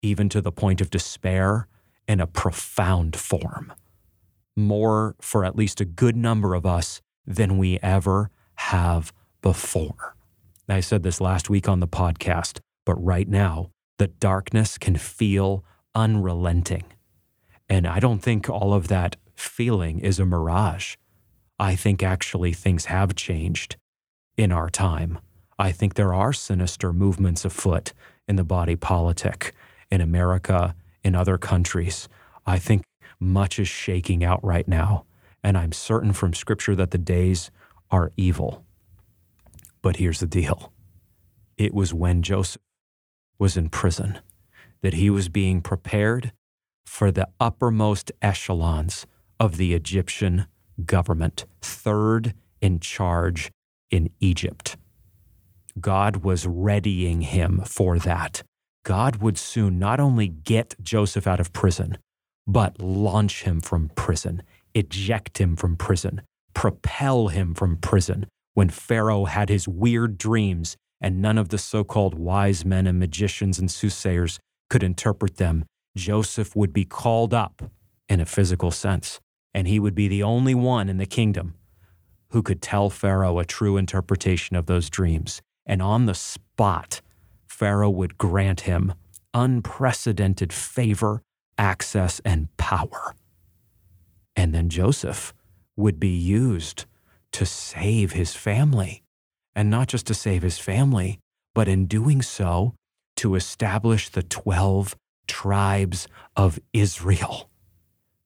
even 0.00 0.30
to 0.30 0.40
the 0.40 0.52
point 0.52 0.80
of 0.80 0.88
despair, 0.88 1.66
in 2.08 2.18
a 2.18 2.26
profound 2.26 3.14
form. 3.14 3.74
More 4.56 5.16
for 5.20 5.44
at 5.44 5.56
least 5.56 5.80
a 5.80 5.84
good 5.84 6.16
number 6.16 6.54
of 6.54 6.66
us 6.66 7.00
than 7.26 7.58
we 7.58 7.78
ever 7.82 8.30
have 8.56 9.12
before. 9.40 10.14
I 10.68 10.80
said 10.80 11.02
this 11.02 11.20
last 11.20 11.50
week 11.50 11.68
on 11.68 11.80
the 11.80 11.88
podcast, 11.88 12.60
but 12.86 12.94
right 12.94 13.28
now, 13.28 13.70
the 13.98 14.08
darkness 14.08 14.78
can 14.78 14.96
feel 14.96 15.64
unrelenting. 15.94 16.84
And 17.68 17.86
I 17.86 18.00
don't 18.00 18.20
think 18.20 18.48
all 18.48 18.72
of 18.72 18.88
that 18.88 19.16
feeling 19.34 19.98
is 19.98 20.18
a 20.18 20.26
mirage. 20.26 20.96
I 21.58 21.76
think 21.76 22.02
actually 22.02 22.52
things 22.52 22.86
have 22.86 23.14
changed 23.14 23.76
in 24.36 24.50
our 24.50 24.70
time. 24.70 25.18
I 25.58 25.72
think 25.72 25.94
there 25.94 26.14
are 26.14 26.32
sinister 26.32 26.92
movements 26.92 27.44
afoot 27.44 27.92
in 28.26 28.36
the 28.36 28.44
body 28.44 28.76
politic 28.76 29.52
in 29.90 30.00
America, 30.00 30.74
in 31.04 31.14
other 31.14 31.38
countries. 31.38 32.08
I 32.46 32.58
think 32.58 32.82
much 33.22 33.58
is 33.58 33.68
shaking 33.68 34.24
out 34.24 34.44
right 34.44 34.66
now, 34.68 35.04
and 35.42 35.56
I'm 35.56 35.72
certain 35.72 36.12
from 36.12 36.34
Scripture 36.34 36.74
that 36.76 36.90
the 36.90 36.98
days 36.98 37.50
are 37.90 38.12
evil. 38.16 38.64
But 39.80 39.96
here's 39.96 40.20
the 40.20 40.26
deal 40.26 40.72
it 41.56 41.74
was 41.74 41.94
when 41.94 42.22
Joseph 42.22 42.60
was 43.38 43.56
in 43.56 43.68
prison 43.68 44.18
that 44.82 44.94
he 44.94 45.10
was 45.10 45.28
being 45.28 45.60
prepared 45.60 46.32
for 46.84 47.10
the 47.10 47.28
uppermost 47.40 48.12
echelons 48.20 49.06
of 49.38 49.56
the 49.56 49.74
Egyptian 49.74 50.46
government, 50.84 51.46
third 51.60 52.34
in 52.60 52.80
charge 52.80 53.50
in 53.90 54.10
Egypt. 54.20 54.76
God 55.80 56.18
was 56.18 56.46
readying 56.46 57.22
him 57.22 57.62
for 57.64 57.98
that. 58.00 58.42
God 58.84 59.16
would 59.16 59.38
soon 59.38 59.78
not 59.78 60.00
only 60.00 60.28
get 60.28 60.74
Joseph 60.82 61.26
out 61.26 61.40
of 61.40 61.52
prison, 61.52 61.96
but 62.46 62.80
launch 62.80 63.44
him 63.44 63.60
from 63.60 63.90
prison, 63.94 64.42
eject 64.74 65.38
him 65.38 65.56
from 65.56 65.76
prison, 65.76 66.22
propel 66.54 67.28
him 67.28 67.54
from 67.54 67.76
prison 67.76 68.26
when 68.54 68.68
Pharaoh 68.68 69.24
had 69.24 69.48
his 69.48 69.66
weird 69.66 70.18
dreams 70.18 70.76
and 71.00 71.20
none 71.20 71.38
of 71.38 71.48
the 71.48 71.58
so 71.58 71.82
called 71.82 72.14
wise 72.14 72.64
men 72.64 72.86
and 72.86 72.98
magicians 72.98 73.58
and 73.58 73.70
soothsayers 73.70 74.38
could 74.70 74.82
interpret 74.82 75.36
them. 75.36 75.64
Joseph 75.96 76.54
would 76.56 76.72
be 76.72 76.84
called 76.84 77.34
up 77.34 77.62
in 78.08 78.20
a 78.20 78.26
physical 78.26 78.70
sense, 78.70 79.20
and 79.52 79.66
he 79.66 79.80
would 79.80 79.94
be 79.94 80.08
the 80.08 80.22
only 80.22 80.54
one 80.54 80.88
in 80.88 80.98
the 80.98 81.06
kingdom 81.06 81.54
who 82.30 82.42
could 82.42 82.62
tell 82.62 82.88
Pharaoh 82.88 83.38
a 83.38 83.44
true 83.44 83.76
interpretation 83.76 84.56
of 84.56 84.66
those 84.66 84.88
dreams. 84.88 85.42
And 85.66 85.82
on 85.82 86.06
the 86.06 86.14
spot, 86.14 87.02
Pharaoh 87.46 87.90
would 87.90 88.16
grant 88.16 88.62
him 88.62 88.94
unprecedented 89.34 90.52
favor, 90.52 91.20
access, 91.62 92.20
and 92.24 92.54
power. 92.56 93.14
And 94.34 94.52
then 94.52 94.68
Joseph 94.68 95.32
would 95.76 96.00
be 96.00 96.08
used 96.08 96.86
to 97.30 97.46
save 97.46 98.12
his 98.12 98.34
family. 98.34 99.02
And 99.54 99.70
not 99.70 99.86
just 99.86 100.06
to 100.08 100.14
save 100.14 100.42
his 100.42 100.58
family, 100.58 101.20
but 101.54 101.68
in 101.68 101.86
doing 101.86 102.20
so, 102.20 102.74
to 103.16 103.36
establish 103.36 104.08
the 104.08 104.24
12 104.24 104.96
tribes 105.28 106.08
of 106.36 106.58
Israel. 106.72 107.48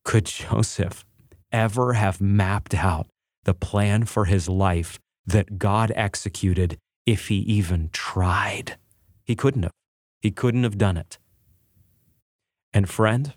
Could 0.03 0.25
Joseph 0.27 1.05
ever 1.53 1.93
have 1.93 2.21
mapped 2.21 2.75
out 2.75 3.07
the 3.45 3.55
plan 3.55 4.07
for 4.07 4.25
his 4.25 4.49
life 4.49 4.99
that 5.27 5.59
God 5.59 5.93
executed 5.95 6.79
if 7.05 7.29
he 7.29 7.37
even 7.41 7.91
tried? 7.93 8.79
He 9.25 9.35
couldn't 9.35 9.65
have. 9.65 9.73
He 10.21 10.31
couldn't 10.31 10.63
have 10.63 10.79
done 10.79 10.97
it. 10.97 11.19
And 12.77 12.91
friend, 12.91 13.33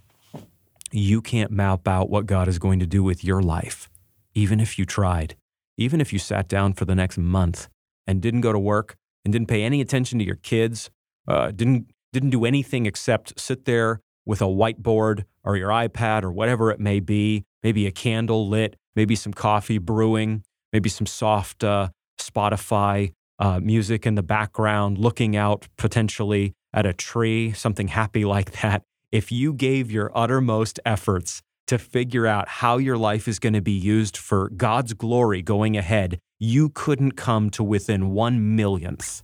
you 0.91 1.21
can't 1.21 1.49
map 1.49 1.87
out 1.87 2.09
what 2.09 2.25
God 2.25 2.49
is 2.49 2.59
going 2.59 2.79
to 2.79 2.85
do 2.85 3.01
with 3.01 3.23
your 3.23 3.41
life, 3.41 3.89
even 4.35 4.59
if 4.59 4.77
you 4.77 4.83
tried, 4.83 5.37
even 5.77 6.01
if 6.01 6.11
you 6.11 6.19
sat 6.19 6.49
down 6.49 6.73
for 6.73 6.83
the 6.83 6.93
next 6.93 7.17
month 7.17 7.69
and 8.05 8.21
didn't 8.21 8.41
go 8.41 8.51
to 8.51 8.59
work 8.59 8.97
and 9.23 9.31
didn't 9.31 9.47
pay 9.47 9.63
any 9.63 9.79
attention 9.79 10.19
to 10.19 10.25
your 10.25 10.35
kids, 10.35 10.89
uh, 11.25 11.51
didn't 11.51 11.89
didn't 12.11 12.31
do 12.31 12.43
anything 12.43 12.85
except 12.85 13.39
sit 13.39 13.63
there 13.63 14.01
with 14.25 14.41
a 14.41 14.45
whiteboard 14.45 15.23
or 15.45 15.55
your 15.55 15.69
iPad 15.69 16.23
or 16.23 16.33
whatever 16.33 16.69
it 16.69 16.81
may 16.81 16.99
be, 16.99 17.45
maybe 17.63 17.87
a 17.87 17.91
candle 17.91 18.49
lit, 18.49 18.75
maybe 18.93 19.15
some 19.15 19.31
coffee 19.31 19.77
brewing, 19.77 20.43
maybe 20.73 20.89
some 20.89 21.07
soft 21.07 21.63
uh, 21.63 21.87
Spotify 22.19 23.13
uh, 23.39 23.61
music 23.61 24.05
in 24.05 24.15
the 24.15 24.21
background, 24.21 24.97
looking 24.97 25.37
out 25.37 25.69
potentially 25.77 26.55
at 26.73 26.85
a 26.85 26.91
tree, 26.91 27.53
something 27.53 27.87
happy 27.87 28.25
like 28.35 28.59
that. 28.59 28.83
If 29.11 29.31
you 29.31 29.53
gave 29.53 29.91
your 29.91 30.11
uttermost 30.15 30.79
efforts 30.85 31.41
to 31.65 31.79
figure 31.79 32.27
out 32.27 32.47
how 32.47 32.77
your 32.77 32.97
life 32.97 33.27
is 33.27 33.39
going 33.39 33.53
to 33.53 33.61
be 33.61 33.71
used 33.71 34.15
for 34.15 34.49
God's 34.49 34.93
glory 34.93 35.41
going 35.41 35.75
ahead, 35.75 36.19
you 36.37 36.69
couldn't 36.69 37.13
come 37.13 37.49
to 37.51 37.63
within 37.63 38.11
one 38.11 38.55
millionth 38.55 39.23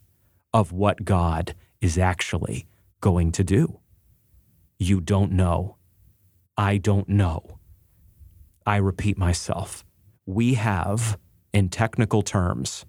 of 0.51 0.71
what 0.71 1.05
God 1.05 1.53
is 1.81 1.99
actually 1.99 2.65
going 2.99 3.31
to 3.33 3.43
do. 3.43 3.79
You 4.79 5.01
don't 5.01 5.31
know. 5.31 5.77
I 6.57 6.77
don't 6.77 7.07
know. 7.07 7.59
I 8.65 8.77
repeat 8.77 9.19
myself. 9.19 9.85
We 10.25 10.55
have, 10.55 11.19
in 11.53 11.69
technical 11.69 12.23
terms, 12.23 12.87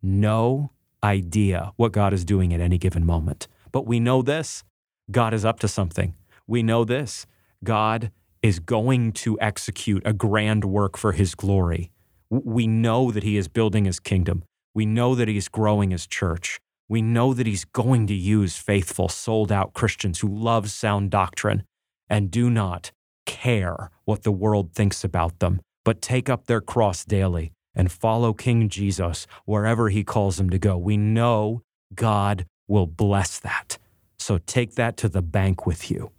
no 0.00 0.70
idea 1.02 1.72
what 1.74 1.90
God 1.90 2.12
is 2.12 2.24
doing 2.24 2.54
at 2.54 2.60
any 2.60 2.78
given 2.78 3.04
moment. 3.04 3.48
But 3.72 3.86
we 3.86 3.98
know 3.98 4.22
this 4.22 4.62
God 5.10 5.34
is 5.34 5.44
up 5.44 5.60
to 5.60 5.68
something. 5.68 6.14
We 6.46 6.62
know 6.62 6.84
this 6.84 7.26
God 7.62 8.10
is 8.42 8.58
going 8.58 9.12
to 9.12 9.38
execute 9.40 10.02
a 10.04 10.12
grand 10.12 10.64
work 10.64 10.96
for 10.96 11.12
his 11.12 11.34
glory. 11.34 11.90
We 12.30 12.66
know 12.66 13.10
that 13.10 13.22
he 13.22 13.36
is 13.36 13.48
building 13.48 13.84
his 13.84 14.00
kingdom. 14.00 14.44
We 14.74 14.86
know 14.86 15.14
that 15.14 15.28
he's 15.28 15.48
growing 15.48 15.90
his 15.90 16.06
church. 16.06 16.58
We 16.88 17.00
know 17.00 17.32
that 17.32 17.46
he's 17.46 17.64
going 17.64 18.06
to 18.08 18.14
use 18.14 18.56
faithful, 18.56 19.08
sold 19.08 19.50
out 19.50 19.72
Christians 19.72 20.20
who 20.20 20.28
love 20.28 20.70
sound 20.70 21.10
doctrine 21.10 21.64
and 22.08 22.30
do 22.30 22.50
not 22.50 22.92
care 23.24 23.90
what 24.04 24.22
the 24.22 24.32
world 24.32 24.74
thinks 24.74 25.04
about 25.04 25.38
them, 25.38 25.60
but 25.84 26.02
take 26.02 26.28
up 26.28 26.46
their 26.46 26.60
cross 26.60 27.04
daily 27.04 27.52
and 27.74 27.90
follow 27.90 28.32
King 28.32 28.68
Jesus 28.68 29.26
wherever 29.46 29.88
he 29.88 30.04
calls 30.04 30.36
them 30.36 30.50
to 30.50 30.58
go. 30.58 30.76
We 30.76 30.96
know 30.96 31.62
God 31.94 32.46
will 32.68 32.86
bless 32.86 33.38
that. 33.40 33.78
So 34.24 34.38
take 34.38 34.76
that 34.76 34.96
to 34.96 35.10
the 35.10 35.20
bank 35.20 35.66
with 35.66 35.90
you. 35.90 36.10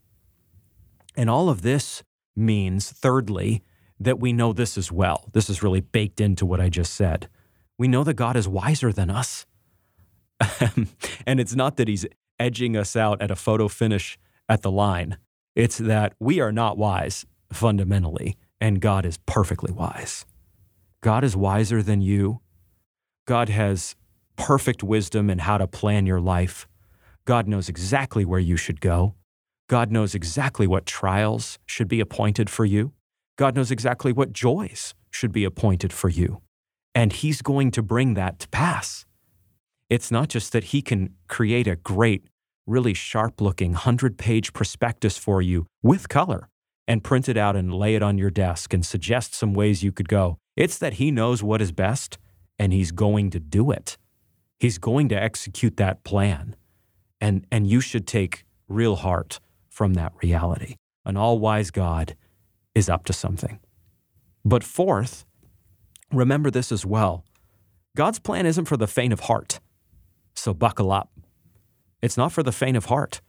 And 1.17 1.27
all 1.27 1.49
of 1.49 1.63
this 1.63 2.03
means, 2.35 2.91
thirdly, 2.91 3.63
that 3.99 4.19
we 4.19 4.31
know 4.31 4.53
this 4.53 4.77
as 4.77 4.91
well. 4.91 5.27
This 5.33 5.49
is 5.49 5.63
really 5.63 5.81
baked 5.81 6.21
into 6.21 6.45
what 6.45 6.61
I 6.61 6.69
just 6.69 6.93
said. 6.93 7.27
We 7.79 7.87
know 7.87 8.03
that 8.03 8.13
God 8.13 8.35
is 8.35 8.47
wiser 8.47 8.93
than 8.93 9.09
us. 9.09 9.47
and 11.25 11.39
it's 11.39 11.55
not 11.55 11.77
that 11.77 11.87
he's 11.87 12.05
edging 12.39 12.77
us 12.77 12.95
out 12.95 13.23
at 13.23 13.31
a 13.31 13.35
photo 13.35 13.67
finish 13.67 14.19
at 14.47 14.61
the 14.61 14.69
line, 14.69 15.17
it's 15.55 15.79
that 15.79 16.13
we 16.19 16.39
are 16.39 16.51
not 16.51 16.77
wise 16.77 17.25
fundamentally, 17.51 18.37
and 18.61 18.81
God 18.81 19.07
is 19.07 19.17
perfectly 19.25 19.73
wise. 19.73 20.27
God 21.01 21.23
is 21.23 21.35
wiser 21.35 21.81
than 21.81 22.01
you. 22.01 22.41
God 23.25 23.49
has 23.49 23.95
perfect 24.35 24.83
wisdom 24.83 25.27
in 25.31 25.39
how 25.39 25.57
to 25.57 25.65
plan 25.65 26.05
your 26.05 26.21
life. 26.21 26.67
God 27.25 27.47
knows 27.47 27.69
exactly 27.69 28.23
where 28.23 28.39
you 28.39 28.55
should 28.55 28.79
go. 28.79 29.15
God 29.67 29.91
knows 29.91 30.13
exactly 30.13 30.67
what 30.67 30.85
trials 30.85 31.57
should 31.65 31.87
be 31.87 31.99
appointed 31.99 32.51
for 32.51 32.65
you. 32.65 32.93
God 33.35 33.55
knows 33.55 33.71
exactly 33.71 34.13
what 34.13 34.31
joys 34.31 34.93
should 35.09 35.31
be 35.31 35.43
appointed 35.43 35.91
for 35.91 36.07
you. 36.07 36.41
And 36.93 37.11
He's 37.11 37.41
going 37.41 37.71
to 37.71 37.81
bring 37.81 38.13
that 38.13 38.37
to 38.39 38.47
pass. 38.49 39.05
It's 39.89 40.11
not 40.11 40.29
just 40.29 40.51
that 40.53 40.65
He 40.65 40.83
can 40.83 41.15
create 41.27 41.67
a 41.67 41.75
great, 41.75 42.27
really 42.67 42.93
sharp 42.93 43.41
looking 43.41 43.71
100 43.71 44.19
page 44.19 44.53
prospectus 44.53 45.17
for 45.17 45.41
you 45.41 45.65
with 45.81 46.07
color 46.07 46.47
and 46.87 47.03
print 47.03 47.27
it 47.27 47.37
out 47.37 47.55
and 47.55 47.73
lay 47.73 47.95
it 47.95 48.03
on 48.03 48.19
your 48.19 48.29
desk 48.29 48.71
and 48.71 48.85
suggest 48.85 49.33
some 49.33 49.55
ways 49.55 49.83
you 49.83 49.91
could 49.91 50.07
go. 50.07 50.37
It's 50.55 50.77
that 50.77 50.93
he 50.93 51.09
knows 51.09 51.41
what 51.41 51.59
is 51.59 51.71
best 51.71 52.19
and 52.59 52.71
he's 52.71 52.91
going 52.91 53.31
to 53.31 53.39
do 53.39 53.71
it. 53.71 53.97
He's 54.59 54.77
going 54.77 55.09
to 55.09 55.15
execute 55.21 55.77
that 55.77 56.03
plan. 56.03 56.55
And, 57.21 57.45
and 57.51 57.67
you 57.67 57.81
should 57.81 58.07
take 58.07 58.45
real 58.67 58.97
heart 58.97 59.39
from 59.69 59.93
that 59.93 60.13
reality. 60.21 60.75
An 61.05 61.17
all 61.17 61.39
wise 61.39 61.71
God 61.71 62.15
is 62.73 62.89
up 62.89 63.05
to 63.05 63.13
something. 63.13 63.59
But 64.43 64.63
fourth, 64.63 65.25
remember 66.11 66.51
this 66.51 66.71
as 66.71 66.85
well 66.85 67.25
God's 67.95 68.19
plan 68.19 68.45
isn't 68.45 68.65
for 68.65 68.77
the 68.77 68.87
faint 68.87 69.13
of 69.13 69.21
heart. 69.21 69.59
So 70.35 70.53
buckle 70.53 70.91
up. 70.91 71.11
It's 72.01 72.17
not 72.17 72.31
for 72.31 72.43
the 72.43 72.51
faint 72.51 72.77
of 72.77 72.85
heart. 72.85 73.21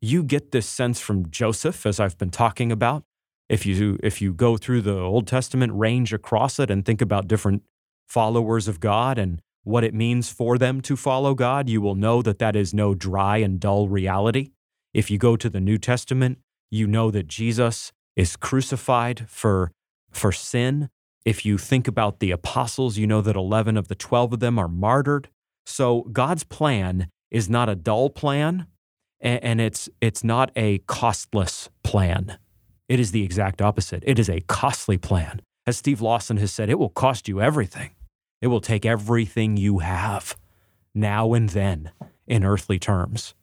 You 0.00 0.24
get 0.24 0.50
this 0.50 0.66
sense 0.66 1.00
from 1.00 1.30
Joseph, 1.30 1.86
as 1.86 2.00
I've 2.00 2.18
been 2.18 2.30
talking 2.30 2.72
about, 2.72 3.04
if 3.48 3.64
you 3.64 3.98
if 4.02 4.20
you 4.20 4.32
go 4.32 4.56
through 4.56 4.82
the 4.82 4.98
Old 4.98 5.26
Testament 5.26 5.72
range 5.74 6.12
across 6.12 6.58
it 6.58 6.70
and 6.70 6.84
think 6.84 7.00
about 7.00 7.28
different 7.28 7.62
followers 8.08 8.66
of 8.66 8.80
God 8.80 9.18
and 9.18 9.40
what 9.64 9.84
it 9.84 9.94
means 9.94 10.30
for 10.30 10.58
them 10.58 10.80
to 10.82 10.96
follow 10.96 11.34
God, 11.34 11.68
you 11.68 11.80
will 11.80 11.94
know 11.94 12.22
that 12.22 12.38
that 12.38 12.56
is 12.56 12.74
no 12.74 12.94
dry 12.94 13.38
and 13.38 13.60
dull 13.60 13.88
reality. 13.88 14.50
If 14.92 15.10
you 15.10 15.18
go 15.18 15.36
to 15.36 15.48
the 15.48 15.60
New 15.60 15.78
Testament, 15.78 16.38
you 16.70 16.86
know 16.86 17.10
that 17.10 17.28
Jesus 17.28 17.92
is 18.16 18.36
crucified 18.36 19.26
for 19.28 19.72
for 20.10 20.32
sin. 20.32 20.90
If 21.24 21.46
you 21.46 21.56
think 21.56 21.88
about 21.88 22.18
the 22.18 22.32
apostles, 22.32 22.98
you 22.98 23.06
know 23.06 23.20
that 23.22 23.36
11 23.36 23.76
of 23.76 23.88
the 23.88 23.94
12 23.94 24.34
of 24.34 24.40
them 24.40 24.58
are 24.58 24.68
martyred. 24.68 25.28
So 25.64 26.02
God's 26.12 26.44
plan 26.44 27.08
is 27.30 27.48
not 27.48 27.68
a 27.68 27.74
dull 27.74 28.10
plan 28.10 28.66
and 29.20 29.60
it's 29.60 29.88
it's 30.00 30.24
not 30.24 30.50
a 30.56 30.78
costless 30.78 31.70
plan. 31.84 32.38
It 32.88 32.98
is 32.98 33.12
the 33.12 33.22
exact 33.22 33.62
opposite. 33.62 34.02
It 34.06 34.18
is 34.18 34.28
a 34.28 34.40
costly 34.40 34.98
plan. 34.98 35.40
As 35.66 35.76
Steve 35.76 36.00
Lawson 36.00 36.38
has 36.38 36.52
said, 36.52 36.68
it 36.68 36.78
will 36.78 36.90
cost 36.90 37.28
you 37.28 37.40
everything. 37.40 37.90
It 38.42 38.48
will 38.48 38.60
take 38.60 38.84
everything 38.84 39.56
you 39.56 39.78
have 39.78 40.36
now 40.94 41.32
and 41.32 41.48
then 41.48 41.92
in 42.26 42.44
earthly 42.44 42.78
terms. 42.78 43.34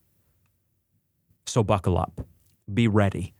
So 1.47 1.63
buckle 1.63 1.97
up, 1.97 2.27
be 2.71 2.87
ready. 2.87 3.33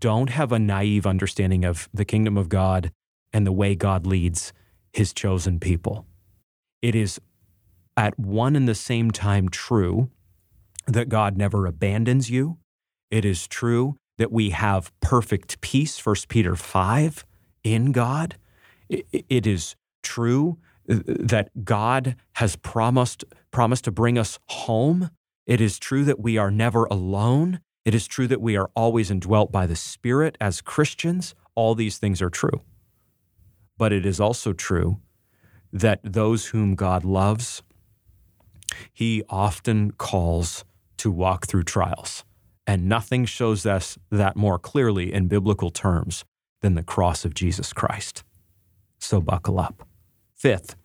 don't 0.00 0.30
have 0.30 0.52
a 0.52 0.58
naive 0.58 1.06
understanding 1.06 1.64
of 1.64 1.88
the 1.94 2.04
kingdom 2.04 2.36
of 2.36 2.48
God 2.48 2.92
and 3.32 3.46
the 3.46 3.52
way 3.52 3.74
God 3.74 4.06
leads 4.06 4.52
his 4.92 5.12
chosen 5.12 5.60
people. 5.60 6.06
It 6.82 6.94
is 6.94 7.20
at 7.96 8.18
one 8.18 8.56
and 8.56 8.68
the 8.68 8.74
same 8.74 9.10
time 9.10 9.48
true 9.48 10.10
that 10.86 11.08
God 11.08 11.36
never 11.36 11.66
abandons 11.66 12.30
you. 12.30 12.58
It 13.10 13.24
is 13.24 13.46
true 13.46 13.96
that 14.18 14.32
we 14.32 14.50
have 14.50 14.92
perfect 15.00 15.60
peace, 15.60 16.04
1 16.04 16.16
Peter 16.28 16.56
5, 16.56 17.24
in 17.62 17.92
God. 17.92 18.36
It 18.88 19.46
is 19.46 19.76
true 20.02 20.58
that 20.86 21.64
God 21.64 22.16
has 22.34 22.56
promised, 22.56 23.24
promised 23.50 23.84
to 23.84 23.90
bring 23.90 24.18
us 24.18 24.38
home. 24.48 25.10
It 25.46 25.60
is 25.60 25.78
true 25.78 26.04
that 26.04 26.20
we 26.20 26.38
are 26.38 26.50
never 26.50 26.84
alone. 26.84 27.60
It 27.84 27.94
is 27.94 28.06
true 28.06 28.26
that 28.28 28.40
we 28.40 28.56
are 28.56 28.70
always 28.74 29.10
indwelt 29.10 29.52
by 29.52 29.66
the 29.66 29.76
Spirit 29.76 30.36
as 30.40 30.60
Christians. 30.60 31.34
All 31.54 31.74
these 31.74 31.98
things 31.98 32.20
are 32.20 32.30
true. 32.30 32.62
But 33.78 33.92
it 33.92 34.06
is 34.06 34.20
also 34.20 34.52
true 34.52 35.00
that 35.72 36.00
those 36.02 36.46
whom 36.46 36.74
God 36.74 37.04
loves, 37.04 37.62
He 38.92 39.22
often 39.28 39.92
calls 39.92 40.64
to 40.98 41.10
walk 41.10 41.46
through 41.46 41.64
trials. 41.64 42.24
And 42.66 42.88
nothing 42.88 43.24
shows 43.26 43.64
us 43.66 43.98
that 44.10 44.36
more 44.36 44.58
clearly 44.58 45.12
in 45.12 45.28
biblical 45.28 45.70
terms 45.70 46.24
than 46.62 46.74
the 46.74 46.82
cross 46.82 47.24
of 47.24 47.34
Jesus 47.34 47.72
Christ. 47.72 48.24
So 48.98 49.20
buckle 49.20 49.60
up. 49.60 49.86
Fifth, 50.36 50.76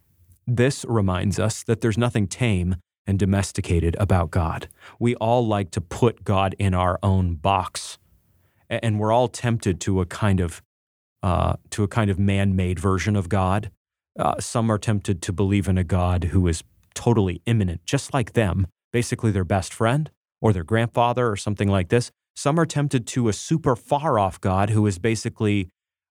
this 0.48 0.86
reminds 0.88 1.38
us 1.38 1.62
that 1.64 1.82
there's 1.82 1.98
nothing 1.98 2.26
tame 2.26 2.78
and 3.06 3.20
domesticated 3.20 3.98
about 4.00 4.32
God. 4.32 4.70
We 4.98 5.14
all 5.16 5.46
like 5.46 5.72
to 5.72 5.82
put 5.82 6.24
God 6.24 6.56
in 6.58 6.74
our 6.74 6.98
own 7.04 7.36
box, 7.36 7.98
and 8.70 8.98
we're 8.98 9.12
all 9.12 9.28
tempted 9.28 9.82
to 9.82 10.00
a 10.00 10.06
kind 10.06 10.40
of 10.40 10.62
uh, 11.22 11.56
to 11.72 11.84
a 11.84 11.88
kind 11.88 12.10
of 12.10 12.18
man-made 12.18 12.80
version 12.80 13.16
of 13.16 13.28
God. 13.28 13.72
Uh, 14.18 14.40
some 14.40 14.72
are 14.72 14.78
tempted 14.80 15.22
to 15.22 15.34
believe 15.34 15.68
in 15.68 15.78
a 15.78 15.84
God 15.84 16.26
who 16.26 16.48
is 16.48 16.64
totally 16.96 17.42
immanent, 17.46 17.86
just 17.86 18.14
like 18.14 18.34
them, 18.34 18.68
basically 18.92 19.32
their 19.32 19.44
best 19.44 19.74
friend 19.74 20.10
or 20.40 20.54
their 20.54 20.64
grandfather 20.64 21.30
or 21.30 21.36
something 21.36 21.68
like 21.68 21.90
this. 21.90 22.10
Some 22.36 22.58
are 22.58 22.66
tempted 22.66 23.06
to 23.08 23.28
a 23.28 23.34
super 23.34 23.76
far 23.76 24.18
off 24.18 24.40
God 24.42 24.72
who 24.72 24.88
is 24.88 24.98
basically 24.98 25.70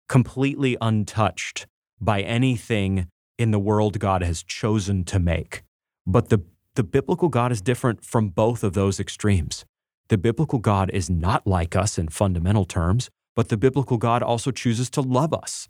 completely 0.07 0.77
untouched 0.81 1.65
by 1.99 2.21
anything 2.21 3.07
in 3.39 3.51
the 3.51 3.59
world 3.59 3.99
God 3.99 4.21
has 4.21 4.43
chosen 4.43 5.03
to 5.05 5.17
make. 5.17 5.63
But 6.05 6.29
the, 6.29 6.43
the 6.75 6.83
biblical 6.83 7.29
God 7.29 7.51
is 7.51 7.61
different 7.61 8.03
from 8.03 8.29
both 8.29 8.63
of 8.63 8.73
those 8.73 8.99
extremes. 8.99 9.65
The 10.09 10.17
biblical 10.17 10.59
God 10.59 10.91
is 10.91 11.09
not 11.09 11.47
like 11.47 11.75
us 11.75 11.97
in 11.97 12.09
fundamental 12.09 12.65
terms, 12.65 13.09
but 13.35 13.47
the 13.47 13.57
biblical 13.57 13.97
God 13.97 14.21
also 14.21 14.51
chooses 14.51 14.89
to 14.91 15.01
love 15.01 15.33
us. 15.33 15.69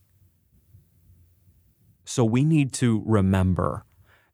So 2.06 2.26
we 2.26 2.44
need 2.44 2.74
to 2.74 3.04
remember 3.06 3.86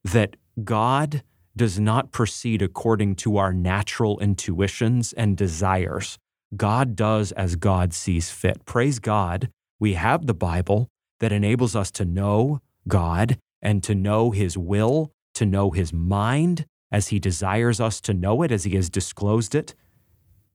that 0.03 0.37
God 0.63 1.21
does 1.57 1.77
not 1.77 2.11
proceed 2.11 2.61
according 2.61 3.15
to 3.15 3.37
our 3.37 3.51
natural 3.51 4.17
intuitions 4.19 5.11
and 5.13 5.35
desires. 5.35 6.17
God 6.55 6.95
does 6.95 7.33
as 7.33 7.57
God 7.57 7.93
sees 7.93 8.29
fit. 8.29 8.65
Praise 8.65 8.99
God, 8.99 9.49
we 9.79 9.95
have 9.95 10.25
the 10.25 10.33
Bible 10.33 10.87
that 11.19 11.33
enables 11.33 11.75
us 11.75 11.91
to 11.91 12.05
know 12.05 12.61
God 12.87 13.37
and 13.61 13.83
to 13.83 13.95
know 13.95 14.31
His 14.31 14.57
will, 14.57 15.11
to 15.33 15.45
know 15.45 15.71
His 15.71 15.91
mind 15.93 16.65
as 16.91 17.09
He 17.09 17.19
desires 17.19 17.79
us 17.79 17.99
to 18.01 18.13
know 18.13 18.41
it, 18.43 18.51
as 18.51 18.63
He 18.63 18.75
has 18.75 18.89
disclosed 18.89 19.55
it. 19.55 19.73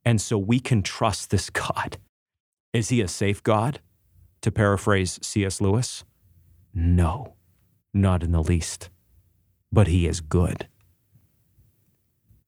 And 0.04 0.20
so 0.20 0.38
we 0.38 0.60
can 0.60 0.82
trust 0.82 1.30
this 1.30 1.50
God. 1.50 1.98
Is 2.72 2.88
He 2.88 3.00
a 3.00 3.08
safe 3.08 3.42
God? 3.42 3.80
To 4.42 4.50
paraphrase 4.50 5.18
C.S. 5.22 5.60
Lewis? 5.60 6.04
No, 6.72 7.34
not 7.92 8.22
in 8.22 8.32
the 8.32 8.42
least. 8.42 8.88
But 9.70 9.88
He 9.88 10.06
is 10.06 10.20
good. 10.20 10.68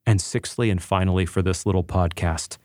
And 0.06 0.20
sixthly, 0.20 0.70
and 0.70 0.82
finally, 0.82 1.26
for 1.26 1.42
this 1.42 1.66
little 1.66 1.84
podcast, 1.84 2.56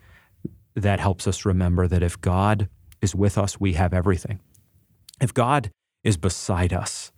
that 0.76 1.00
helps 1.00 1.28
us 1.28 1.46
remember 1.46 1.88
that 1.88 2.04
if 2.04 2.20
God 2.22 2.70
is 3.02 3.16
with 3.16 3.38
us, 3.38 3.60
we 3.60 3.74
have 3.74 3.94
everything. 3.94 4.40
If 5.20 5.34
God 5.34 5.72
is 6.08 6.16
beside 6.16 6.72
us, 6.72 7.12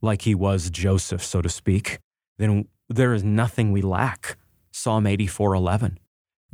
like 0.00 0.22
he 0.22 0.34
was 0.34 0.70
Joseph, 0.70 1.22
so 1.22 1.42
to 1.42 1.48
speak, 1.50 1.98
then 2.38 2.66
there 2.88 3.12
is 3.12 3.22
nothing 3.22 3.70
we 3.70 3.82
lack. 3.82 4.38
Psalm 4.72 5.04
84:11. 5.04 5.98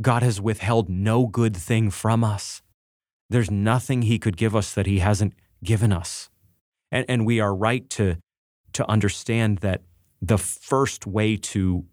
God 0.01 0.23
has 0.25 0.41
withheld 0.41 0.89
no 0.89 1.29
good 1.29 1.57
thing 1.57 1.91
from 1.91 2.25
us. 2.25 2.61
There's 3.29 3.51
nothing 3.51 4.03
he 4.03 4.19
could 4.19 4.37
give 4.37 4.57
us 4.57 4.75
that 4.75 4.87
he 4.87 4.99
hasn't 4.99 5.35
given 5.63 5.93
us. 5.93 6.29
And, 6.91 7.05
and 7.09 7.25
we 7.25 7.39
are 7.39 7.55
right 7.55 7.89
to, 7.91 8.17
to 8.73 8.91
understand 8.91 9.59
that 9.59 9.83
the 10.21 10.39
first 10.39 11.07
way 11.07 11.37
to 11.37 11.85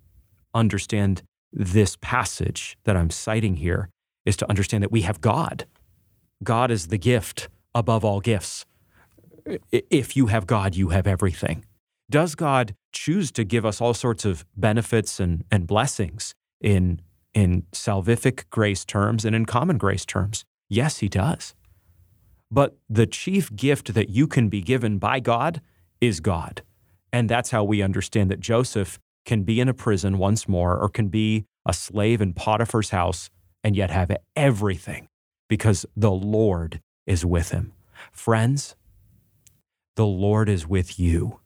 understand 0.56 1.22
this 1.54 1.98
passage 2.02 2.78
that 2.86 2.98
I'm 2.98 3.12
citing 3.12 3.58
here 3.58 3.90
is 4.26 4.38
to 4.38 4.50
understand 4.50 4.82
that 4.84 4.92
we 4.92 5.02
have 5.02 5.22
God. 5.22 5.66
God 6.44 6.72
is 6.72 6.88
the 6.88 6.98
gift 6.98 7.50
above 7.76 8.04
all 8.04 8.22
gifts 8.22 8.66
if 9.72 10.16
you 10.16 10.28
have 10.28 10.48
God, 10.48 10.76
you 10.76 10.90
have 10.90 11.08
everything. 11.08 11.66
Does 12.10 12.36
God 12.36 12.76
choose 12.92 13.32
to 13.34 13.44
give 13.44 13.66
us 13.66 13.82
all 13.82 13.94
sorts 13.94 14.26
of 14.26 14.46
benefits 14.56 15.20
and, 15.20 15.44
and 15.52 15.68
blessings 15.68 16.34
in, 16.62 17.02
in 17.34 17.64
salvific 17.72 18.50
grace 18.50 18.86
terms 18.86 19.26
and 19.26 19.36
in 19.36 19.46
common 19.46 19.78
grace 19.78 20.06
terms? 20.06 20.46
Yes, 20.70 21.00
He 21.00 21.10
does. 21.10 21.54
But 22.50 22.78
the 22.90 23.06
chief 23.06 23.54
gift 23.56 23.94
that 23.94 24.10
you 24.10 24.28
can 24.28 24.48
be 24.48 24.62
given 24.62 25.00
by 25.00 25.20
God 25.20 25.62
is 26.00 26.20
God. 26.20 26.62
And 27.12 27.30
that's 27.30 27.52
how 27.52 27.64
we 27.64 27.82
understand 27.82 28.32
that 28.32 28.40
Joseph 28.40 29.00
can 29.26 29.44
be 29.44 29.60
in 29.60 29.68
a 29.68 29.74
prison 29.74 30.18
once 30.18 30.48
more 30.48 30.78
or 30.78 30.88
can 30.88 31.10
be 31.10 31.46
a 31.66 31.74
slave 31.74 32.22
in 32.22 32.34
Potiphar's 32.34 32.92
house 32.92 33.30
and 33.64 33.76
yet 33.76 33.90
have 33.90 34.12
everything 34.36 35.10
because 35.50 35.86
the 35.96 36.12
Lord 36.12 36.80
is 37.06 37.26
with 37.26 37.52
him. 37.52 37.74
Friends, 38.12 38.76
the 39.98 40.06
Lord 40.06 40.48
is 40.48 40.68
with 40.68 41.00
you. 41.00 41.40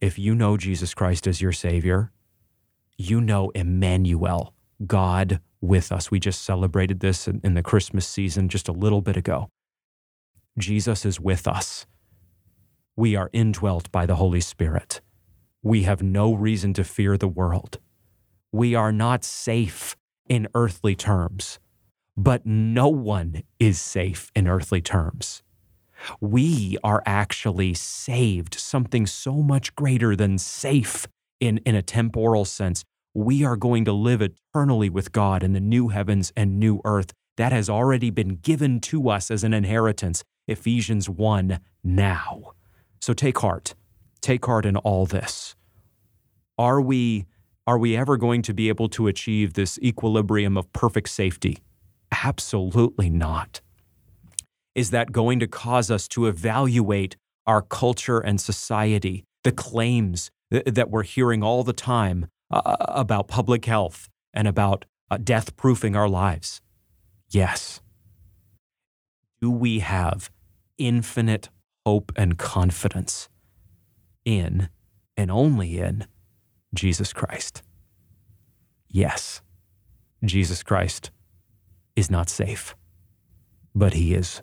If 0.00 0.16
you 0.16 0.36
know 0.36 0.56
Jesus 0.56 0.94
Christ 0.94 1.26
as 1.26 1.42
your 1.42 1.50
Savior, 1.50 2.12
you 2.96 3.20
know 3.20 3.50
Emmanuel, 3.50 4.54
God 4.86 5.40
with 5.60 5.90
us. 5.90 6.08
We 6.08 6.20
just 6.20 6.44
celebrated 6.44 7.00
this 7.00 7.26
in 7.26 7.54
the 7.54 7.64
Christmas 7.64 8.06
season 8.06 8.48
just 8.48 8.68
a 8.68 8.72
little 8.72 9.00
bit 9.00 9.16
ago. 9.16 9.48
Jesus 10.56 11.04
is 11.04 11.18
with 11.18 11.48
us. 11.48 11.84
We 12.94 13.16
are 13.16 13.28
indwelt 13.32 13.90
by 13.90 14.06
the 14.06 14.16
Holy 14.16 14.40
Spirit. 14.40 15.00
We 15.60 15.82
have 15.82 16.00
no 16.00 16.32
reason 16.32 16.74
to 16.74 16.84
fear 16.84 17.18
the 17.18 17.26
world. 17.26 17.80
We 18.52 18.76
are 18.76 18.92
not 18.92 19.24
safe 19.24 19.96
in 20.28 20.46
earthly 20.54 20.94
terms, 20.94 21.58
but 22.16 22.46
no 22.46 22.86
one 22.86 23.42
is 23.58 23.80
safe 23.80 24.30
in 24.36 24.46
earthly 24.46 24.80
terms 24.80 25.42
we 26.20 26.78
are 26.84 27.02
actually 27.06 27.74
saved, 27.74 28.54
something 28.54 29.06
so 29.06 29.34
much 29.34 29.74
greater 29.74 30.16
than 30.16 30.38
safe 30.38 31.06
in, 31.40 31.58
in 31.58 31.74
a 31.74 31.82
temporal 31.82 32.44
sense. 32.44 32.84
We 33.14 33.44
are 33.44 33.56
going 33.56 33.84
to 33.84 33.92
live 33.92 34.22
eternally 34.22 34.90
with 34.90 35.12
God 35.12 35.42
in 35.42 35.52
the 35.52 35.60
new 35.60 35.88
heavens 35.88 36.32
and 36.36 36.58
new 36.58 36.80
earth. 36.84 37.12
That 37.36 37.52
has 37.52 37.68
already 37.68 38.10
been 38.10 38.36
given 38.36 38.80
to 38.80 39.08
us 39.08 39.30
as 39.30 39.44
an 39.44 39.54
inheritance. 39.54 40.24
Ephesians 40.46 41.08
1 41.08 41.58
now. 41.82 42.52
So 43.00 43.12
take 43.12 43.38
heart. 43.38 43.74
Take 44.20 44.46
heart 44.46 44.66
in 44.66 44.76
all 44.76 45.06
this. 45.06 45.54
Are 46.58 46.80
we, 46.80 47.26
are 47.66 47.78
we 47.78 47.96
ever 47.96 48.16
going 48.16 48.42
to 48.42 48.54
be 48.54 48.68
able 48.68 48.88
to 48.90 49.06
achieve 49.06 49.54
this 49.54 49.78
equilibrium 49.80 50.56
of 50.56 50.72
perfect 50.72 51.08
safety? 51.08 51.58
Absolutely 52.22 53.10
not. 53.10 53.60
Is 54.74 54.90
that 54.90 55.12
going 55.12 55.38
to 55.40 55.46
cause 55.46 55.90
us 55.90 56.08
to 56.08 56.26
evaluate 56.26 57.16
our 57.46 57.62
culture 57.62 58.18
and 58.18 58.40
society, 58.40 59.24
the 59.42 59.52
claims 59.52 60.30
th- 60.50 60.64
that 60.64 60.90
we're 60.90 61.02
hearing 61.02 61.42
all 61.42 61.62
the 61.62 61.72
time 61.72 62.26
uh, 62.50 62.62
uh, 62.64 62.76
about 62.88 63.28
public 63.28 63.64
health 63.66 64.08
and 64.32 64.48
about 64.48 64.84
uh, 65.10 65.18
death 65.18 65.56
proofing 65.56 65.94
our 65.94 66.08
lives? 66.08 66.60
Yes. 67.30 67.80
Do 69.40 69.50
we 69.50 69.80
have 69.80 70.30
infinite 70.78 71.50
hope 71.86 72.12
and 72.16 72.38
confidence 72.38 73.28
in 74.24 74.68
and 75.16 75.30
only 75.30 75.78
in 75.78 76.06
Jesus 76.74 77.12
Christ? 77.12 77.62
Yes, 78.88 79.42
Jesus 80.24 80.62
Christ 80.62 81.10
is 81.94 82.10
not 82.10 82.28
safe, 82.28 82.74
but 83.74 83.94
he 83.94 84.14
is 84.14 84.42